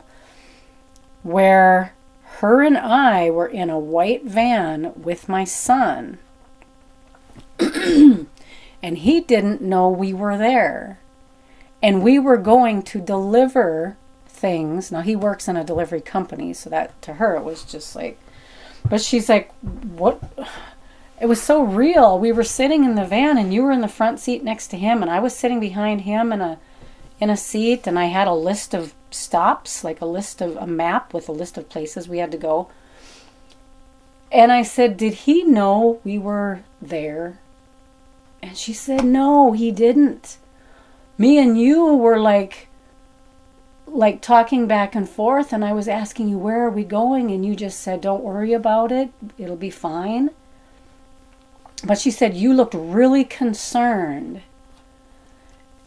where 1.24 1.96
her 2.38 2.62
and 2.62 2.78
I 2.78 3.32
were 3.32 3.48
in 3.48 3.72
a 3.72 3.80
white 3.80 4.26
van 4.26 4.94
with 4.96 5.28
my 5.28 5.44
son. 5.44 6.20
and 7.60 8.28
he 8.84 9.22
didn't 9.22 9.64
know 9.64 9.90
we 9.90 10.14
were 10.14 10.38
there. 10.38 11.00
And 11.82 12.04
we 12.04 12.20
were 12.20 12.38
going 12.38 12.84
to 12.84 13.02
deliver 13.02 13.98
things. 14.28 14.92
Now 14.92 15.02
he 15.02 15.16
works 15.16 15.48
in 15.48 15.58
a 15.58 15.64
delivery 15.64 16.02
company, 16.02 16.54
so 16.54 16.70
that 16.70 17.02
to 17.02 17.16
her 17.16 17.36
it 17.38 17.44
was 17.44 17.64
just 17.64 17.96
like 17.96 18.20
but 18.90 19.02
she's 19.02 19.30
like 19.30 19.52
what 19.98 20.22
it 21.20 21.28
was 21.28 21.42
so 21.42 21.64
real. 21.64 22.20
We 22.20 22.32
were 22.32 22.44
sitting 22.44 22.84
in 22.84 22.96
the 22.96 23.06
van 23.06 23.38
and 23.38 23.54
you 23.54 23.64
were 23.64 23.72
in 23.72 23.82
the 23.82 23.88
front 23.88 24.20
seat 24.20 24.44
next 24.44 24.68
to 24.68 24.78
him 24.78 25.02
and 25.02 25.10
I 25.10 25.20
was 25.20 25.36
sitting 25.36 25.60
behind 25.60 26.02
him 26.02 26.32
in 26.32 26.42
a 26.42 26.60
in 27.20 27.30
a 27.30 27.38
seat 27.38 27.88
and 27.88 27.98
I 27.98 28.06
had 28.06 28.28
a 28.28 28.34
list 28.34 28.74
of 28.74 28.94
stops, 29.10 29.84
like 29.84 30.02
a 30.02 30.06
list 30.06 30.42
of 30.42 30.58
a 30.58 30.68
map 30.68 31.14
with 31.14 31.30
a 31.30 31.32
list 31.32 31.58
of 31.58 31.70
places 31.70 32.08
we 32.08 32.18
had 32.18 32.32
to 32.32 32.38
go. 32.38 32.70
And 34.32 34.52
I 34.52 34.64
said, 34.64 34.98
"Did 34.98 35.14
he 35.26 35.44
know 35.44 36.02
we 36.04 36.18
were 36.18 36.62
there?" 36.82 37.40
And 38.44 38.58
she 38.58 38.74
said, 38.74 39.06
"No, 39.06 39.54
he 39.54 39.72
didn't." 39.72 40.38
Me 41.18 41.38
and 41.38 41.60
you 41.60 41.96
were 41.96 42.20
like 42.20 42.68
like 43.88 44.22
talking 44.22 44.68
back 44.68 44.96
and 44.96 45.08
forth 45.08 45.54
and 45.54 45.64
I 45.64 45.74
was 45.74 45.88
asking 45.88 46.28
you 46.30 46.38
where 46.38 46.64
are 46.64 46.70
we 46.70 46.84
going? 46.84 47.32
And 47.32 47.46
you 47.46 47.56
just 47.56 47.80
said 47.80 48.02
don't 48.02 48.24
worry 48.24 48.54
about 48.54 48.92
it. 48.92 49.12
It'll 49.38 49.56
be 49.56 49.70
fine. 49.70 50.32
But 51.84 51.98
she 52.00 52.12
said 52.12 52.36
you 52.36 52.54
looked 52.54 52.74
really 52.74 53.24
concerned. 53.24 54.42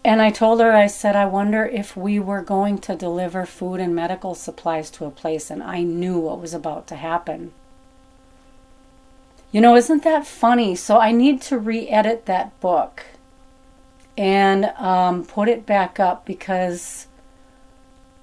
And 0.05 0.23
I 0.23 0.31
told 0.31 0.61
her 0.61 0.73
I 0.73 0.87
said 0.87 1.17
I 1.17 1.26
wonder 1.26 1.67
if 1.67 1.97
we 1.97 2.19
were 2.19 2.43
going 2.43 2.78
to 2.78 2.95
deliver 2.95 3.45
food 3.45 3.81
and 3.81 3.95
medical 3.95 4.35
supplies 4.35 4.90
to 4.93 5.05
a 5.05 5.11
place 5.11 5.50
and 5.50 5.62
I 5.62 5.83
knew 5.83 6.19
what 6.19 6.40
was 6.40 6.55
about 6.55 6.87
to 6.88 6.97
happen. 6.97 7.52
You 9.50 9.61
know 9.61 9.76
isn't 9.76 10.05
that 10.05 10.26
funny? 10.26 10.76
So 10.76 10.99
I 10.99 11.11
need 11.11 11.43
to 11.43 11.59
re-edit 11.59 12.26
that 12.26 12.59
book 12.61 13.05
and 14.17 14.67
um, 14.76 15.25
put 15.25 15.49
it 15.49 15.67
back 15.67 15.99
up 15.99 16.25
because 16.25 17.07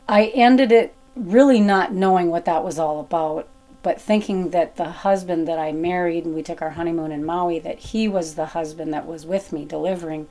I 0.07 0.25
ended 0.27 0.71
it 0.71 0.93
really 1.15 1.59
not 1.59 1.93
knowing 1.93 2.29
what 2.29 2.45
that 2.45 2.63
was 2.63 2.77
all 2.77 2.99
about, 2.99 3.47
but 3.81 4.01
thinking 4.01 4.49
that 4.49 4.75
the 4.75 4.89
husband 4.89 5.47
that 5.47 5.59
I 5.59 5.71
married 5.71 6.25
and 6.25 6.35
we 6.35 6.43
took 6.43 6.61
our 6.61 6.71
honeymoon 6.71 7.11
in 7.11 7.25
Maui, 7.25 7.59
that 7.59 7.79
he 7.79 8.07
was 8.07 8.35
the 8.35 8.47
husband 8.47 8.93
that 8.93 9.07
was 9.07 9.25
with 9.25 9.51
me 9.53 9.65
delivering. 9.65 10.27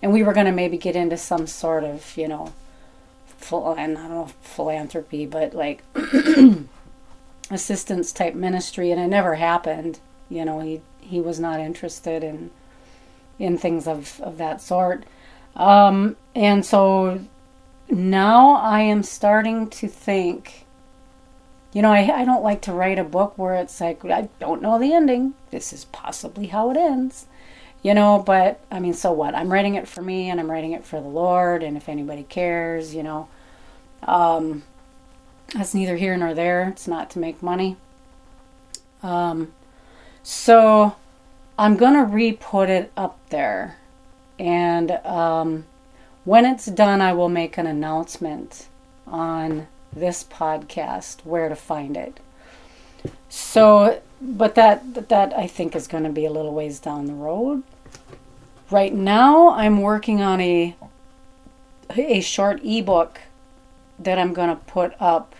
And 0.00 0.12
we 0.12 0.22
were 0.22 0.32
going 0.32 0.46
to 0.46 0.52
maybe 0.52 0.78
get 0.78 0.96
into 0.96 1.16
some 1.16 1.46
sort 1.46 1.84
of, 1.84 2.16
you 2.16 2.28
know, 2.28 2.52
full, 3.36 3.74
I 3.74 3.86
don't 3.86 3.94
know, 3.94 4.30
philanthropy, 4.42 5.26
but 5.26 5.54
like 5.54 5.82
assistance 7.50 8.12
type 8.12 8.34
ministry. 8.34 8.92
And 8.92 9.00
it 9.00 9.08
never 9.08 9.34
happened. 9.34 9.98
You 10.28 10.44
know, 10.44 10.60
he, 10.60 10.80
he 11.00 11.20
was 11.20 11.40
not 11.40 11.58
interested 11.60 12.22
in, 12.22 12.50
in 13.38 13.58
things 13.58 13.88
of, 13.88 14.20
of 14.20 14.38
that 14.38 14.60
sort. 14.62 15.04
Um, 15.56 16.16
and 16.36 16.64
so 16.64 17.20
now 17.90 18.54
I 18.54 18.80
am 18.80 19.02
starting 19.02 19.68
to 19.70 19.88
think, 19.88 20.66
you 21.72 21.82
know, 21.82 21.90
I, 21.90 22.20
I 22.20 22.24
don't 22.24 22.42
like 22.42 22.62
to 22.62 22.72
write 22.72 22.98
a 22.98 23.04
book 23.04 23.36
where 23.36 23.54
it's 23.54 23.80
like, 23.80 24.04
I 24.04 24.28
don't 24.38 24.62
know 24.62 24.78
the 24.78 24.92
ending. 24.92 25.34
This 25.50 25.72
is 25.72 25.86
possibly 25.86 26.48
how 26.48 26.70
it 26.70 26.76
ends. 26.76 27.26
You 27.82 27.94
know, 27.94 28.18
but 28.18 28.60
I 28.72 28.80
mean, 28.80 28.92
so 28.92 29.12
what? 29.12 29.36
I'm 29.36 29.52
writing 29.52 29.76
it 29.76 29.86
for 29.86 30.02
me 30.02 30.28
and 30.28 30.40
I'm 30.40 30.50
writing 30.50 30.72
it 30.72 30.84
for 30.84 31.00
the 31.00 31.08
Lord. 31.08 31.62
And 31.62 31.76
if 31.76 31.88
anybody 31.88 32.24
cares, 32.24 32.94
you 32.94 33.04
know, 33.04 33.28
um, 34.02 34.64
that's 35.54 35.74
neither 35.74 35.96
here 35.96 36.16
nor 36.16 36.34
there. 36.34 36.68
It's 36.68 36.88
not 36.88 37.08
to 37.10 37.18
make 37.18 37.42
money. 37.42 37.76
Um, 39.02 39.52
so 40.24 40.96
I'm 41.56 41.76
going 41.76 41.94
to 41.94 42.04
re 42.04 42.32
put 42.32 42.68
it 42.68 42.92
up 42.96 43.18
there. 43.30 43.78
And, 44.40 44.90
um, 45.06 45.64
when 46.28 46.44
it's 46.44 46.66
done, 46.66 47.00
I 47.00 47.14
will 47.14 47.30
make 47.30 47.56
an 47.56 47.66
announcement 47.66 48.66
on 49.06 49.66
this 49.90 50.22
podcast 50.22 51.24
where 51.24 51.48
to 51.48 51.56
find 51.56 51.96
it. 51.96 52.20
So, 53.30 54.02
but 54.20 54.54
that 54.54 55.08
that 55.08 55.32
I 55.32 55.46
think 55.46 55.74
is 55.74 55.86
going 55.86 56.04
to 56.04 56.10
be 56.10 56.26
a 56.26 56.30
little 56.30 56.52
ways 56.52 56.80
down 56.80 57.06
the 57.06 57.14
road. 57.14 57.62
Right 58.70 58.92
now, 58.92 59.52
I'm 59.52 59.80
working 59.80 60.20
on 60.20 60.38
a 60.42 60.76
a 61.96 62.20
short 62.20 62.60
ebook 62.62 63.22
that 63.98 64.18
I'm 64.18 64.34
going 64.34 64.50
to 64.50 64.62
put 64.66 64.92
up 65.00 65.34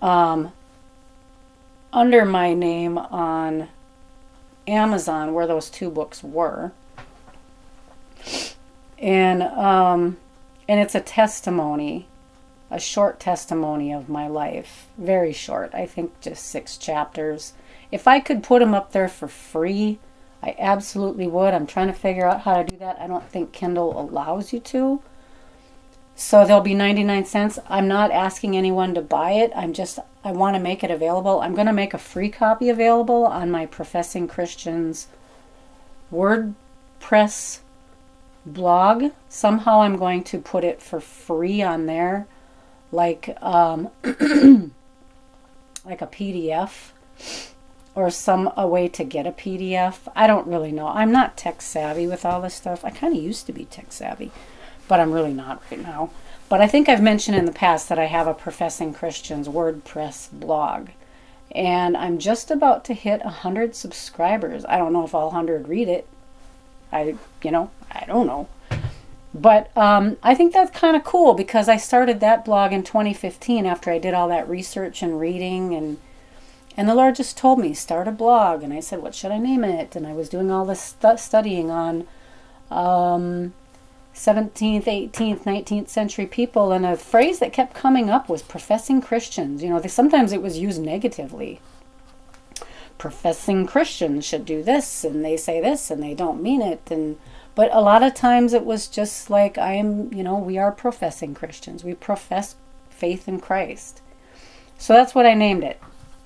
um, 0.00 0.54
under 1.92 2.24
my 2.24 2.54
name 2.54 2.96
on 2.96 3.68
Amazon, 4.66 5.34
where 5.34 5.46
those 5.46 5.68
two 5.68 5.90
books 5.90 6.24
were 6.24 6.72
and 9.02 9.42
um, 9.42 10.16
and 10.68 10.80
it's 10.80 10.94
a 10.94 11.00
testimony, 11.00 12.06
a 12.70 12.78
short 12.78 13.18
testimony 13.18 13.92
of 13.92 14.08
my 14.08 14.28
life, 14.28 14.86
very 14.96 15.32
short. 15.32 15.74
I 15.74 15.84
think 15.86 16.18
just 16.20 16.46
six 16.46 16.78
chapters. 16.78 17.52
If 17.90 18.08
I 18.08 18.20
could 18.20 18.42
put 18.42 18.60
them 18.60 18.72
up 18.72 18.92
there 18.92 19.08
for 19.08 19.28
free, 19.28 19.98
I 20.42 20.54
absolutely 20.58 21.26
would. 21.26 21.52
I'm 21.52 21.66
trying 21.66 21.88
to 21.88 21.92
figure 21.92 22.26
out 22.26 22.42
how 22.42 22.62
to 22.62 22.64
do 22.64 22.76
that. 22.78 22.98
I 23.00 23.06
don't 23.06 23.28
think 23.28 23.52
Kindle 23.52 24.00
allows 24.00 24.52
you 24.52 24.60
to. 24.60 25.02
So 26.14 26.46
they'll 26.46 26.60
be 26.60 26.74
99 26.74 27.24
cents. 27.24 27.58
I'm 27.68 27.88
not 27.88 28.10
asking 28.12 28.56
anyone 28.56 28.94
to 28.94 29.02
buy 29.02 29.32
it. 29.32 29.50
I'm 29.56 29.72
just 29.72 29.98
I 30.24 30.30
want 30.30 30.54
to 30.54 30.62
make 30.62 30.84
it 30.84 30.90
available. 30.90 31.40
I'm 31.40 31.54
going 31.54 31.66
to 31.66 31.72
make 31.72 31.92
a 31.92 31.98
free 31.98 32.28
copy 32.28 32.68
available 32.68 33.24
on 33.24 33.50
my 33.50 33.66
Professing 33.66 34.28
Christians 34.28 35.08
WordPress 36.12 37.61
blog. 38.44 39.12
Somehow 39.28 39.82
I'm 39.82 39.96
going 39.96 40.24
to 40.24 40.38
put 40.38 40.64
it 40.64 40.82
for 40.82 41.00
free 41.00 41.62
on 41.62 41.86
there, 41.86 42.26
like 42.90 43.36
um, 43.42 43.90
like 45.84 46.02
a 46.02 46.06
PDF 46.06 46.90
or 47.94 48.10
some 48.10 48.50
a 48.56 48.66
way 48.66 48.88
to 48.88 49.04
get 49.04 49.26
a 49.26 49.32
PDF. 49.32 50.08
I 50.16 50.26
don't 50.26 50.46
really 50.46 50.72
know. 50.72 50.88
I'm 50.88 51.12
not 51.12 51.36
tech 51.36 51.60
savvy 51.60 52.06
with 52.06 52.24
all 52.24 52.40
this 52.40 52.54
stuff. 52.54 52.84
I 52.84 52.90
kind 52.90 53.16
of 53.16 53.22
used 53.22 53.46
to 53.46 53.52
be 53.52 53.64
tech 53.66 53.92
savvy, 53.92 54.30
but 54.88 55.00
I'm 55.00 55.12
really 55.12 55.34
not 55.34 55.62
right 55.70 55.80
now. 55.80 56.10
But 56.48 56.60
I 56.60 56.68
think 56.68 56.88
I've 56.88 57.02
mentioned 57.02 57.36
in 57.36 57.46
the 57.46 57.52
past 57.52 57.88
that 57.88 57.98
I 57.98 58.06
have 58.06 58.26
a 58.26 58.34
Professing 58.34 58.92
Christians 58.92 59.48
WordPress 59.48 60.30
blog. 60.32 60.88
And 61.54 61.96
I'm 61.96 62.18
just 62.18 62.50
about 62.50 62.84
to 62.86 62.94
hit 62.94 63.24
100 63.24 63.74
subscribers. 63.74 64.64
I 64.66 64.78
don't 64.78 64.92
know 64.92 65.04
if 65.04 65.14
all 65.14 65.26
100 65.26 65.68
read 65.68 65.88
it. 65.88 66.06
I, 66.92 67.16
you 67.42 67.50
know, 67.50 67.70
I 67.90 68.04
don't 68.06 68.26
know. 68.26 68.48
But 69.34 69.74
um, 69.76 70.18
I 70.22 70.34
think 70.34 70.52
that's 70.52 70.76
kind 70.78 70.94
of 70.94 71.04
cool 71.04 71.34
because 71.34 71.68
I 71.68 71.78
started 71.78 72.20
that 72.20 72.44
blog 72.44 72.72
in 72.72 72.82
2015 72.82 73.64
after 73.64 73.90
I 73.90 73.98
did 73.98 74.12
all 74.12 74.28
that 74.28 74.48
research 74.48 75.02
and 75.02 75.18
reading 75.18 75.74
and 75.74 75.98
and 76.74 76.88
the 76.88 76.94
Lord 76.94 77.16
just 77.16 77.36
told 77.36 77.58
me 77.58 77.74
start 77.74 78.08
a 78.08 78.12
blog 78.12 78.62
and 78.62 78.72
I 78.72 78.80
said 78.80 79.02
what 79.02 79.14
should 79.14 79.30
I 79.30 79.38
name 79.38 79.64
it 79.64 79.96
and 79.96 80.06
I 80.06 80.12
was 80.12 80.28
doing 80.28 80.50
all 80.50 80.64
this 80.64 80.80
stu- 80.80 81.18
studying 81.18 81.70
on 81.70 82.06
um, 82.70 83.52
17th, 84.14 84.84
18th, 84.84 85.44
19th 85.44 85.88
century 85.88 86.26
people 86.26 86.72
and 86.72 86.84
a 86.84 86.96
phrase 86.96 87.38
that 87.38 87.52
kept 87.52 87.74
coming 87.74 88.10
up 88.10 88.28
was 88.28 88.42
professing 88.42 89.00
Christians. 89.00 89.62
You 89.62 89.70
know, 89.70 89.80
they, 89.80 89.88
sometimes 89.88 90.32
it 90.32 90.42
was 90.42 90.58
used 90.58 90.80
negatively 90.80 91.60
professing 93.02 93.66
Christians 93.66 94.24
should 94.24 94.44
do 94.44 94.62
this 94.62 95.02
and 95.02 95.24
they 95.24 95.36
say 95.36 95.60
this 95.60 95.90
and 95.90 96.00
they 96.00 96.14
don't 96.14 96.40
mean 96.40 96.62
it 96.62 96.88
and 96.88 97.18
but 97.56 97.68
a 97.74 97.80
lot 97.80 98.04
of 98.04 98.14
times 98.14 98.52
it 98.52 98.64
was 98.64 98.86
just 98.86 99.28
like 99.28 99.58
I 99.58 99.72
am, 99.72 100.14
you 100.14 100.22
know, 100.22 100.38
we 100.38 100.56
are 100.56 100.70
professing 100.70 101.34
Christians. 101.34 101.82
We 101.82 101.94
profess 101.94 102.54
faith 102.90 103.26
in 103.26 103.40
Christ. 103.40 104.02
So 104.78 104.92
that's 104.92 105.16
what 105.16 105.26
I 105.26 105.34
named 105.34 105.64
it. 105.64 105.80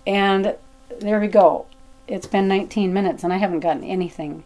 And 0.06 0.54
there 1.00 1.18
we 1.18 1.28
go. 1.28 1.64
It's 2.06 2.26
been 2.26 2.46
19 2.46 2.92
minutes 2.92 3.24
and 3.24 3.32
I 3.32 3.38
haven't 3.38 3.60
gotten 3.60 3.82
anything 3.82 4.44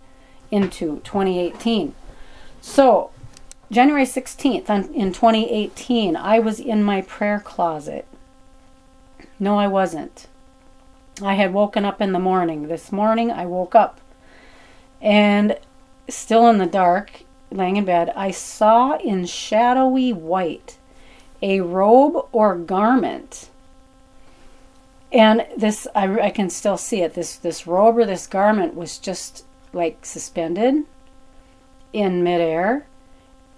into 0.52 1.00
2018. 1.02 1.96
So, 2.60 3.10
January 3.72 4.06
16th 4.06 4.70
in 4.94 5.12
2018, 5.12 6.14
I 6.14 6.38
was 6.38 6.60
in 6.60 6.84
my 6.84 7.02
prayer 7.02 7.40
closet. 7.40 8.06
No, 9.40 9.58
I 9.58 9.66
wasn't. 9.66 10.28
I 11.22 11.34
had 11.34 11.52
woken 11.52 11.84
up 11.84 12.00
in 12.00 12.12
the 12.12 12.18
morning. 12.18 12.68
This 12.68 12.90
morning 12.92 13.30
I 13.30 13.46
woke 13.46 13.74
up 13.74 14.00
and 15.00 15.58
still 16.08 16.48
in 16.48 16.58
the 16.58 16.66
dark, 16.66 17.22
laying 17.50 17.76
in 17.76 17.84
bed, 17.84 18.12
I 18.14 18.30
saw 18.30 18.96
in 18.98 19.26
shadowy 19.26 20.12
white 20.12 20.78
a 21.42 21.60
robe 21.60 22.26
or 22.32 22.56
garment. 22.56 23.48
And 25.12 25.46
this, 25.56 25.86
I, 25.94 26.20
I 26.20 26.30
can 26.30 26.50
still 26.50 26.76
see 26.76 27.00
it. 27.00 27.14
This, 27.14 27.36
this 27.36 27.66
robe 27.66 27.98
or 27.98 28.06
this 28.06 28.26
garment 28.26 28.74
was 28.74 28.98
just 28.98 29.44
like 29.72 30.04
suspended 30.04 30.84
in 31.92 32.22
midair. 32.22 32.86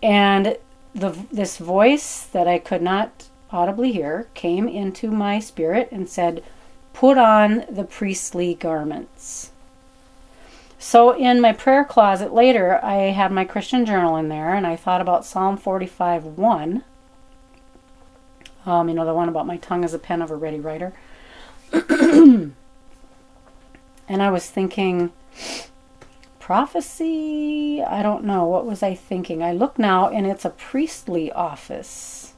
And 0.03 0.57
the, 0.95 1.11
this 1.31 1.59
voice 1.59 2.25
that 2.27 2.47
I 2.49 2.59
could 2.59 2.83
not 2.83 3.29
audibly 3.51 3.93
hear 3.93 4.29
came 4.35 4.67
into 4.67 5.11
my 5.11 5.39
spirit 5.39 5.89
and 5.93 6.09
said, 6.09 6.43
put 6.93 7.19
on 7.19 7.65
the 7.71 7.85
priestly 7.85 8.55
garments. 8.55 9.51
So, 10.79 11.13
in 11.13 11.41
my 11.41 11.53
prayer 11.53 11.85
closet 11.85 12.35
later, 12.35 12.85
I 12.85 13.13
had 13.13 13.31
my 13.31 13.45
Christian 13.45 13.87
journal 13.87 14.17
in 14.17 14.29
there 14.29 14.53
and 14.55 14.67
I 14.67 14.75
thought 14.75 15.01
about 15.01 15.25
Psalm 15.25 15.57
45 15.57 16.25
1. 16.25 16.85
Um, 18.67 18.89
you 18.89 18.95
know, 18.95 19.05
the 19.05 19.15
one 19.15 19.29
about 19.29 19.47
my 19.47 19.57
tongue 19.57 19.85
is 19.85 19.95
a 19.95 19.99
pen 19.99 20.23
of 20.23 20.31
a 20.31 20.37
ready 20.37 20.61
writer. 20.61 20.93
and 21.73 22.55
I 24.09 24.31
was 24.31 24.51
thinking, 24.51 25.13
prophecy? 26.39 27.83
I 27.83 28.03
don't 28.03 28.25
know. 28.25 28.45
What 28.45 28.67
was 28.67 28.83
I 28.83 28.95
thinking? 28.95 29.43
I 29.43 29.53
look 29.53 29.79
now 29.79 30.09
and 30.09 30.27
it's 30.27 30.45
a 30.45 30.51
priestly 30.51 31.31
office. 31.33 32.35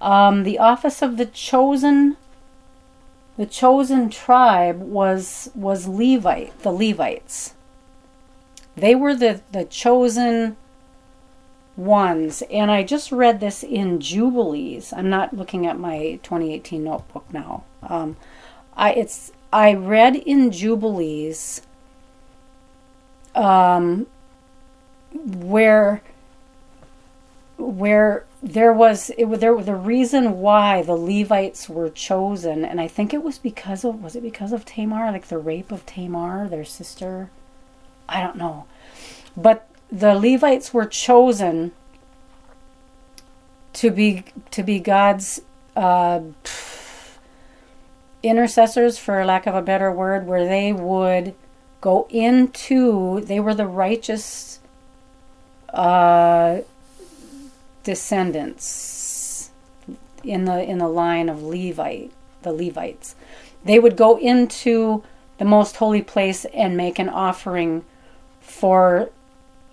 Um, 0.00 0.44
the 0.44 0.58
office 0.58 1.02
of 1.02 1.16
the 1.16 1.26
chosen 1.26 2.18
the 3.38 3.46
chosen 3.46 4.10
tribe 4.10 4.80
was 4.80 5.50
was 5.54 5.86
Levite, 5.86 6.58
the 6.62 6.72
Levites. 6.72 7.54
They 8.76 8.94
were 8.94 9.14
the, 9.14 9.40
the 9.52 9.64
chosen 9.64 10.56
ones. 11.76 12.42
And 12.50 12.70
I 12.70 12.82
just 12.82 13.12
read 13.12 13.40
this 13.40 13.62
in 13.62 14.00
Jubilees. 14.00 14.92
I'm 14.92 15.08
not 15.08 15.34
looking 15.34 15.66
at 15.66 15.78
my 15.78 16.18
2018 16.24 16.82
notebook 16.82 17.32
now. 17.32 17.64
Um, 17.82 18.16
I 18.76 18.92
it's 18.92 19.32
I 19.52 19.72
read 19.72 20.16
in 20.16 20.50
Jubilees 20.50 21.62
um, 23.36 24.08
where 25.14 26.02
where 27.58 28.24
there 28.40 28.72
was 28.72 29.10
it 29.18 29.24
was 29.24 29.40
there 29.40 29.60
the 29.60 29.74
reason 29.74 30.38
why 30.38 30.82
the 30.82 30.94
Levites 30.94 31.68
were 31.68 31.90
chosen, 31.90 32.64
and 32.64 32.80
I 32.80 32.86
think 32.86 33.12
it 33.12 33.22
was 33.22 33.38
because 33.38 33.84
of 33.84 34.02
was 34.02 34.14
it 34.14 34.22
because 34.22 34.52
of 34.52 34.64
Tamar, 34.64 35.10
like 35.10 35.26
the 35.26 35.38
rape 35.38 35.72
of 35.72 35.84
Tamar, 35.84 36.48
their 36.48 36.64
sister. 36.64 37.30
I 38.08 38.20
don't 38.22 38.36
know, 38.36 38.66
but 39.36 39.68
the 39.90 40.14
Levites 40.14 40.72
were 40.72 40.86
chosen 40.86 41.72
to 43.74 43.90
be 43.90 44.24
to 44.52 44.62
be 44.62 44.78
God's 44.78 45.42
uh, 45.76 46.20
intercessors, 48.22 48.98
for 48.98 49.24
lack 49.24 49.46
of 49.46 49.54
a 49.56 49.62
better 49.62 49.90
word, 49.90 50.26
where 50.26 50.46
they 50.46 50.72
would 50.72 51.34
go 51.80 52.06
into. 52.08 53.20
They 53.20 53.40
were 53.40 53.54
the 53.54 53.66
righteous 53.66 54.60
uh, 55.74 56.60
descendants 57.88 59.50
in 60.22 60.44
the 60.44 60.62
in 60.62 60.76
the 60.76 60.88
line 60.88 61.30
of 61.30 61.42
Levite, 61.42 62.12
the 62.42 62.52
Levites. 62.52 63.14
They 63.64 63.78
would 63.78 63.96
go 63.96 64.18
into 64.18 65.02
the 65.38 65.46
most 65.46 65.76
holy 65.76 66.02
place 66.02 66.44
and 66.52 66.76
make 66.76 66.98
an 66.98 67.08
offering 67.08 67.86
for 68.42 69.08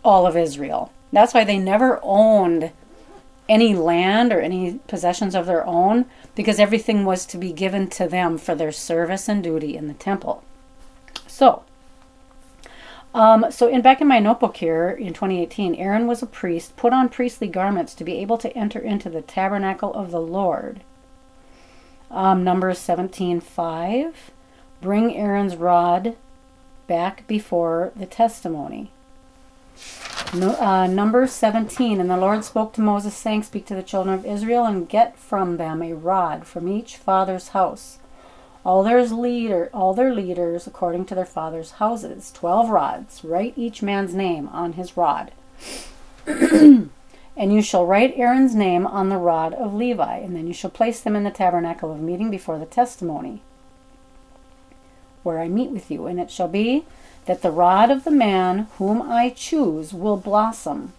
all 0.01 0.25
of 0.25 0.37
Israel. 0.37 0.93
That's 1.11 1.33
why 1.33 1.43
they 1.43 1.57
never 1.57 1.99
owned 2.01 2.71
any 3.49 3.75
land 3.75 4.31
or 4.31 4.39
any 4.39 4.79
possessions 4.87 5.35
of 5.35 5.45
their 5.45 5.67
own 5.67 6.05
because 6.35 6.57
everything 6.57 7.03
was 7.03 7.25
to 7.25 7.37
be 7.37 7.51
given 7.51 7.89
to 7.89 8.07
them 8.07 8.37
for 8.37 8.55
their 8.55 8.71
service 8.71 9.27
and 9.27 9.43
duty 9.43 9.75
in 9.75 9.89
the 9.89 9.93
temple. 9.93 10.41
So, 11.27 11.63
um, 13.15 13.45
so 13.49 13.67
in 13.67 13.81
back 13.81 14.01
in 14.01 14.07
my 14.07 14.19
notebook 14.19 14.57
here 14.57 14.89
in 14.89 15.13
2018, 15.13 15.75
Aaron 15.75 16.05
was 16.05 16.21
a 16.21 16.27
priest, 16.27 16.75
put 16.75 16.93
on 16.93 17.07
priestly 17.07 17.47
garments 17.47 17.95
to 17.95 18.03
be 18.03 18.17
able 18.19 18.37
to 18.37 18.55
enter 18.55 18.77
into 18.77 19.09
the 19.09 19.21
tabernacle 19.21 19.93
of 19.93 20.11
the 20.11 20.19
Lord. 20.19 20.81
Um, 22.11 22.43
Numbers 22.43 22.77
17:5, 22.77 24.31
bring 24.81 25.15
Aaron's 25.15 25.55
rod 25.55 26.15
back 26.87 27.25
before 27.25 27.93
the 27.95 28.05
testimony. 28.05 28.91
No, 30.33 30.55
uh, 30.55 30.87
number 30.87 31.25
17. 31.25 32.01
And 32.01 32.09
the 32.09 32.17
Lord 32.17 32.43
spoke 32.43 32.73
to 32.73 32.81
Moses, 32.81 33.15
saying, 33.15 33.43
Speak 33.43 33.65
to 33.67 33.75
the 33.75 33.83
children 33.83 34.13
of 34.13 34.25
Israel 34.25 34.65
and 34.65 34.89
get 34.89 35.17
from 35.17 35.57
them 35.57 35.81
a 35.81 35.93
rod 35.93 36.45
from 36.45 36.67
each 36.67 36.97
father's 36.97 37.49
house. 37.49 37.99
All 38.65 38.81
their 38.81 39.05
leader, 39.05 39.69
all 39.73 39.93
their 39.93 40.13
leaders 40.13 40.65
according 40.65 41.05
to 41.05 41.15
their 41.15 41.25
father's 41.25 41.71
houses. 41.71 42.31
Twelve 42.31 42.69
rods. 42.69 43.23
Write 43.23 43.53
each 43.55 43.83
man's 43.83 44.15
name 44.15 44.49
on 44.49 44.73
his 44.73 44.97
rod. 44.97 45.31
and 46.25 46.89
you 47.37 47.61
shall 47.61 47.85
write 47.85 48.17
Aaron's 48.17 48.55
name 48.55 48.87
on 48.87 49.09
the 49.09 49.17
rod 49.17 49.53
of 49.53 49.75
Levi, 49.75 50.17
and 50.17 50.35
then 50.35 50.47
you 50.47 50.53
shall 50.53 50.71
place 50.71 50.99
them 50.99 51.15
in 51.15 51.23
the 51.23 51.29
tabernacle 51.29 51.91
of 51.91 51.99
meeting 51.99 52.31
before 52.31 52.57
the 52.57 52.65
testimony, 52.65 53.41
where 55.21 55.39
I 55.39 55.47
meet 55.47 55.69
with 55.69 55.91
you. 55.91 56.07
And 56.07 56.19
it 56.19 56.31
shall 56.31 56.47
be 56.47 56.85
that 57.25 57.43
the 57.43 57.51
rod 57.51 57.91
of 57.91 58.03
the 58.03 58.11
man 58.11 58.67
whom 58.77 59.01
I 59.01 59.29
choose 59.29 59.93
will 59.93 60.17
blossom. 60.17 60.93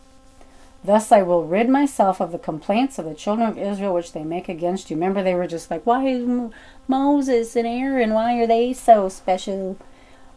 Thus 0.84 1.10
I 1.10 1.22
will 1.22 1.44
rid 1.44 1.68
myself 1.68 2.20
of 2.20 2.32
the 2.32 2.38
complaints 2.38 2.98
of 2.98 3.06
the 3.06 3.14
children 3.14 3.48
of 3.48 3.58
Israel 3.58 3.94
which 3.94 4.12
they 4.12 4.22
make 4.22 4.48
against 4.48 4.88
you. 4.88 4.96
Remember, 4.96 5.22
they 5.22 5.34
were 5.34 5.46
just 5.46 5.70
like, 5.70 5.84
why 5.84 6.06
is 6.06 6.50
Moses 6.86 7.56
and 7.56 7.66
Aaron, 7.66 8.12
why 8.12 8.38
are 8.38 8.46
they 8.46 8.72
so 8.72 9.08
special? 9.08 9.76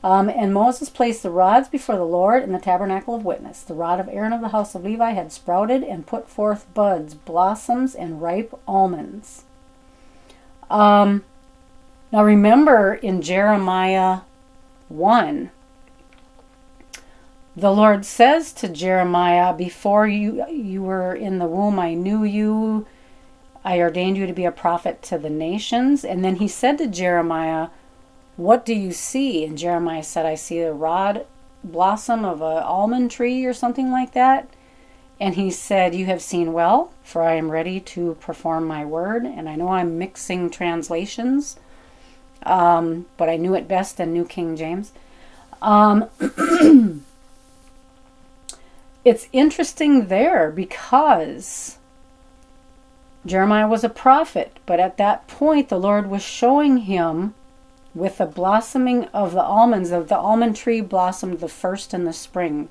Um, 0.04 0.30
and 0.30 0.54
Moses 0.54 0.90
placed 0.90 1.24
the 1.24 1.30
rods 1.30 1.68
before 1.68 1.98
the 1.98 2.06
Lord 2.06 2.44
in 2.44 2.54
the 2.54 2.60
tabernacle 2.60 3.16
of 3.16 3.26
witness. 3.26 3.62
The 3.62 3.74
rod 3.74 4.00
of 4.00 4.08
Aaron 4.10 4.32
of 4.32 4.42
the 4.42 4.50
house 4.50 4.74
of 4.74 4.86
Levi 4.86 5.12
had 5.12 5.32
sprouted 5.32 5.84
and 5.84 6.08
put 6.08 6.30
forth 6.30 6.74
buds, 6.74 7.14
blossoms, 7.14 7.96
and 7.96 8.22
ripe 8.22 8.58
almonds. 8.68 9.44
Um, 10.70 11.26
now 12.12 12.24
remember 12.24 12.94
in 12.94 13.22
Jeremiah 13.22 14.22
1, 14.88 15.52
the 17.60 17.72
Lord 17.72 18.06
says 18.06 18.54
to 18.54 18.70
Jeremiah, 18.70 19.54
Before 19.54 20.08
you, 20.08 20.46
you 20.50 20.82
were 20.82 21.14
in 21.14 21.40
the 21.40 21.48
womb, 21.48 21.80
I 21.80 21.94
knew 21.94 22.24
you. 22.24 22.88
I 23.64 23.80
ordained 23.80 24.18
you 24.18 24.26
to 24.26 24.34
be 24.34 24.46
a 24.46 24.52
prophet 24.52 25.02
to 25.04 25.18
the 25.18 25.30
nations. 25.30 26.06
And 26.06 26.24
then 26.24 26.38
he 26.38 26.48
said 26.48 26.78
to 26.78 26.88
Jeremiah, 26.88 27.70
What 28.38 28.66
do 28.66 28.74
you 28.74 28.92
see? 28.92 29.44
And 29.44 29.58
Jeremiah 29.58 30.04
said, 30.04 30.26
I 30.26 30.36
see 30.36 30.60
a 30.60 30.72
rod 30.72 31.26
blossom 31.64 32.24
of 32.24 32.42
an 32.42 32.64
almond 32.64 33.12
tree 33.12 33.46
or 33.46 33.54
something 33.54 33.92
like 33.92 34.14
that. 34.14 34.50
And 35.20 35.36
he 35.36 35.52
said, 35.52 35.94
You 35.94 36.06
have 36.06 36.22
seen 36.22 36.54
well, 36.54 36.94
for 37.04 37.24
I 37.24 37.34
am 37.34 37.52
ready 37.52 37.82
to 37.82 38.16
perform 38.22 38.66
my 38.66 38.86
word. 38.86 39.26
And 39.26 39.50
I 39.50 39.56
know 39.56 39.70
I'm 39.70 39.98
mixing 39.98 40.50
translations, 40.50 41.58
um, 42.44 43.08
but 43.18 43.28
I 43.28 43.36
knew 43.36 43.54
it 43.54 43.68
best 43.68 44.00
in 44.00 44.14
New 44.14 44.26
King 44.26 44.56
James. 44.56 44.94
Um, 45.62 46.06
it's 49.06 49.28
interesting 49.32 50.08
there 50.08 50.52
because 50.52 51.78
Jeremiah 53.26 53.68
was 53.68 53.84
a 53.84 53.90
prophet, 53.90 54.58
but 54.66 54.80
at 54.80 54.98
that 54.98 55.28
point 55.28 55.70
the 55.70 55.80
Lord 55.80 56.10
was 56.10 56.22
showing 56.22 56.80
him 56.80 57.34
with 57.96 58.18
the 58.18 58.26
blossoming 58.26 59.06
of 59.06 59.34
the 59.34 59.44
almonds, 59.44 59.92
of 59.92 60.08
the 60.10 60.18
almond 60.18 60.56
tree 60.56 60.82
blossomed 60.82 61.40
the 61.40 61.48
first 61.48 61.94
in 61.94 62.06
the 62.06 62.14
spring. 62.14 62.70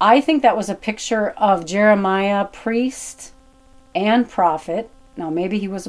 I 0.00 0.20
think 0.20 0.42
that 0.42 0.56
was 0.56 0.68
a 0.68 0.74
picture 0.74 1.30
of 1.30 1.66
Jeremiah, 1.66 2.44
priest 2.44 3.32
and 3.94 4.28
prophet. 4.28 4.90
Now 5.16 5.30
maybe 5.30 5.58
he 5.58 5.68
was 5.68 5.88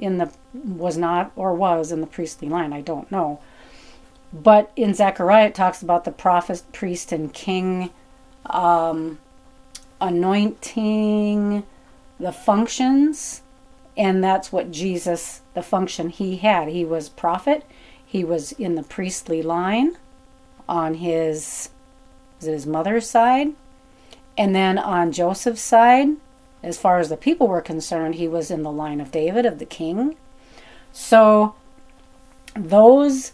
in 0.00 0.18
the 0.18 0.32
was 0.52 0.98
not 0.98 1.30
or 1.36 1.54
was 1.54 1.92
in 1.92 2.00
the 2.00 2.06
priestly 2.06 2.48
line, 2.48 2.72
I 2.72 2.80
don't 2.80 3.10
know. 3.10 3.40
But 4.32 4.72
in 4.76 4.94
Zechariah 4.94 5.48
it 5.48 5.54
talks 5.54 5.82
about 5.82 6.04
the 6.04 6.10
prophet, 6.10 6.62
priest 6.72 7.12
and 7.12 7.32
king 7.32 7.90
um, 8.46 9.18
anointing, 10.00 11.64
the 12.18 12.32
functions, 12.32 13.42
and 13.96 14.22
that's 14.22 14.52
what 14.52 14.70
Jesus, 14.70 15.42
the 15.54 15.62
function 15.62 16.08
he 16.08 16.36
had. 16.36 16.68
He 16.68 16.84
was 16.84 17.08
prophet. 17.08 17.64
He 18.04 18.24
was 18.24 18.52
in 18.52 18.74
the 18.74 18.82
priestly 18.82 19.42
line 19.42 19.96
on 20.68 20.94
his, 20.94 21.70
his 22.40 22.66
mother's 22.66 23.08
side, 23.08 23.48
and 24.36 24.54
then 24.54 24.78
on 24.78 25.12
Joseph's 25.12 25.62
side, 25.62 26.08
as 26.62 26.78
far 26.78 26.98
as 26.98 27.08
the 27.08 27.16
people 27.16 27.48
were 27.48 27.60
concerned, 27.60 28.14
he 28.14 28.28
was 28.28 28.50
in 28.50 28.62
the 28.62 28.70
line 28.70 29.00
of 29.00 29.10
David, 29.10 29.44
of 29.44 29.58
the 29.58 29.66
king. 29.66 30.16
So 30.92 31.54
those 32.54 33.32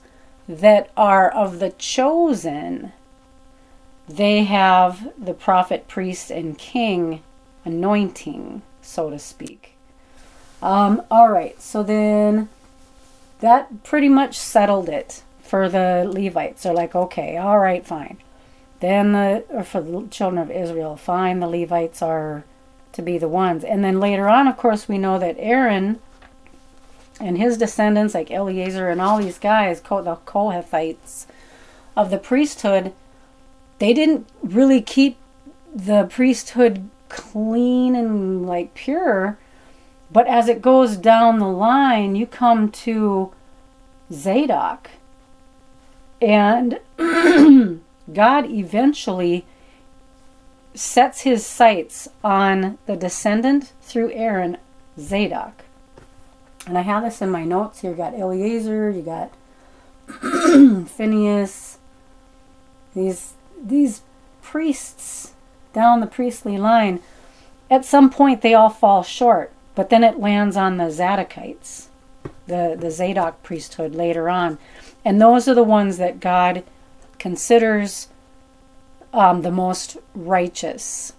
that 0.49 0.91
are 0.97 1.31
of 1.31 1.59
the 1.59 1.71
chosen 1.71 2.93
they 4.09 4.45
have 4.45 5.13
the 5.19 5.35
prophet, 5.35 5.87
priest, 5.87 6.31
and 6.31 6.57
king 6.57 7.23
anointing, 7.65 8.63
so 8.81 9.11
to 9.11 9.19
speak. 9.19 9.75
Um, 10.63 11.03
all 11.11 11.31
right, 11.31 11.61
so 11.61 11.83
then 11.83 12.49
that 13.41 13.85
pretty 13.85 14.09
much 14.09 14.37
settled 14.37 14.89
it 14.89 15.23
for 15.43 15.69
the 15.69 16.09
Levites. 16.11 16.63
They're 16.63 16.73
like, 16.73 16.95
okay, 16.95 17.37
all 17.37 17.59
right, 17.59 17.87
fine. 17.87 18.19
Then 18.81 19.13
the 19.13 19.45
or 19.51 19.65
for 19.65 19.81
the 19.81 20.07
children 20.09 20.41
of 20.41 20.51
Israel, 20.51 20.97
fine, 20.97 21.41
the 21.41 21.49
Levites 21.49 22.01
are 22.03 22.45
to 22.93 23.03
be 23.03 23.19
the 23.19 23.29
ones. 23.29 23.65
And 23.65 23.85
then 23.85 24.01
later 24.01 24.29
on, 24.29 24.49
of 24.49 24.57
course, 24.57 24.89
we 24.89 24.99
know 24.99 25.19
that 25.19 25.37
Aaron 25.39 26.01
and 27.21 27.37
his 27.37 27.59
descendants, 27.59 28.15
like 28.15 28.31
Eleazar 28.31 28.89
and 28.89 29.01
all 29.01 29.19
these 29.19 29.39
guys, 29.39 29.81
the 29.81 30.19
Kohathites 30.27 31.27
of 31.97 32.11
the 32.11 32.19
priesthood, 32.19 32.93
they 33.79 33.95
didn't 33.95 34.29
really 34.43 34.81
keep 34.81 35.17
the 35.75 36.07
priesthood 36.11 36.89
clean 37.09 37.95
and 37.95 38.47
like 38.47 38.75
pure. 38.75 39.39
But 40.11 40.27
as 40.27 40.49
it 40.49 40.63
goes 40.63 40.97
down 40.97 41.39
the 41.39 41.49
line, 41.49 42.15
you 42.17 42.27
come 42.27 42.71
to 42.71 43.33
Zadok. 44.13 44.91
And 46.21 46.81
God 48.13 48.47
eventually 48.47 49.47
sets 50.75 51.23
his 51.23 51.45
sights 51.45 52.09
on 52.25 52.79
the 52.87 52.97
descendant 52.97 53.73
through 53.83 54.13
Aaron, 54.13 54.57
Zadok. 54.99 55.65
And 56.67 56.77
I 56.77 56.83
have 56.83 57.03
this 57.03 57.23
in 57.23 57.31
my 57.31 57.45
notes 57.45 57.81
here. 57.81 57.93
You 57.93 57.97
got 57.97 58.19
Eleazar, 58.19 58.91
you 58.91 59.03
got 59.03 59.33
Phineas, 60.89 61.79
these 62.95 63.35
these 63.63 64.03
priests 64.43 65.33
down 65.73 66.01
the 66.01 66.07
priestly 66.07 66.59
line. 66.59 67.01
At 67.71 67.85
some 67.85 68.11
point, 68.11 68.43
they 68.43 68.55
all 68.55 68.71
fall 68.71 69.03
short, 69.03 69.53
but 69.75 69.91
then 69.91 70.03
it 70.03 70.19
lands 70.19 70.57
on 70.57 70.77
the 70.77 70.85
Zadokites, 70.85 71.87
the 72.47 72.77
the 72.79 72.91
Zadok 72.91 73.43
priesthood 73.43 73.95
later 73.95 74.29
on, 74.29 74.59
and 75.05 75.21
those 75.21 75.49
are 75.49 75.55
the 75.55 75.63
ones 75.63 75.99
that 75.99 76.21
God 76.21 76.65
considers 77.19 78.09
um, 79.13 79.43
the 79.43 79.51
most 79.51 79.97
righteous. 80.15 81.13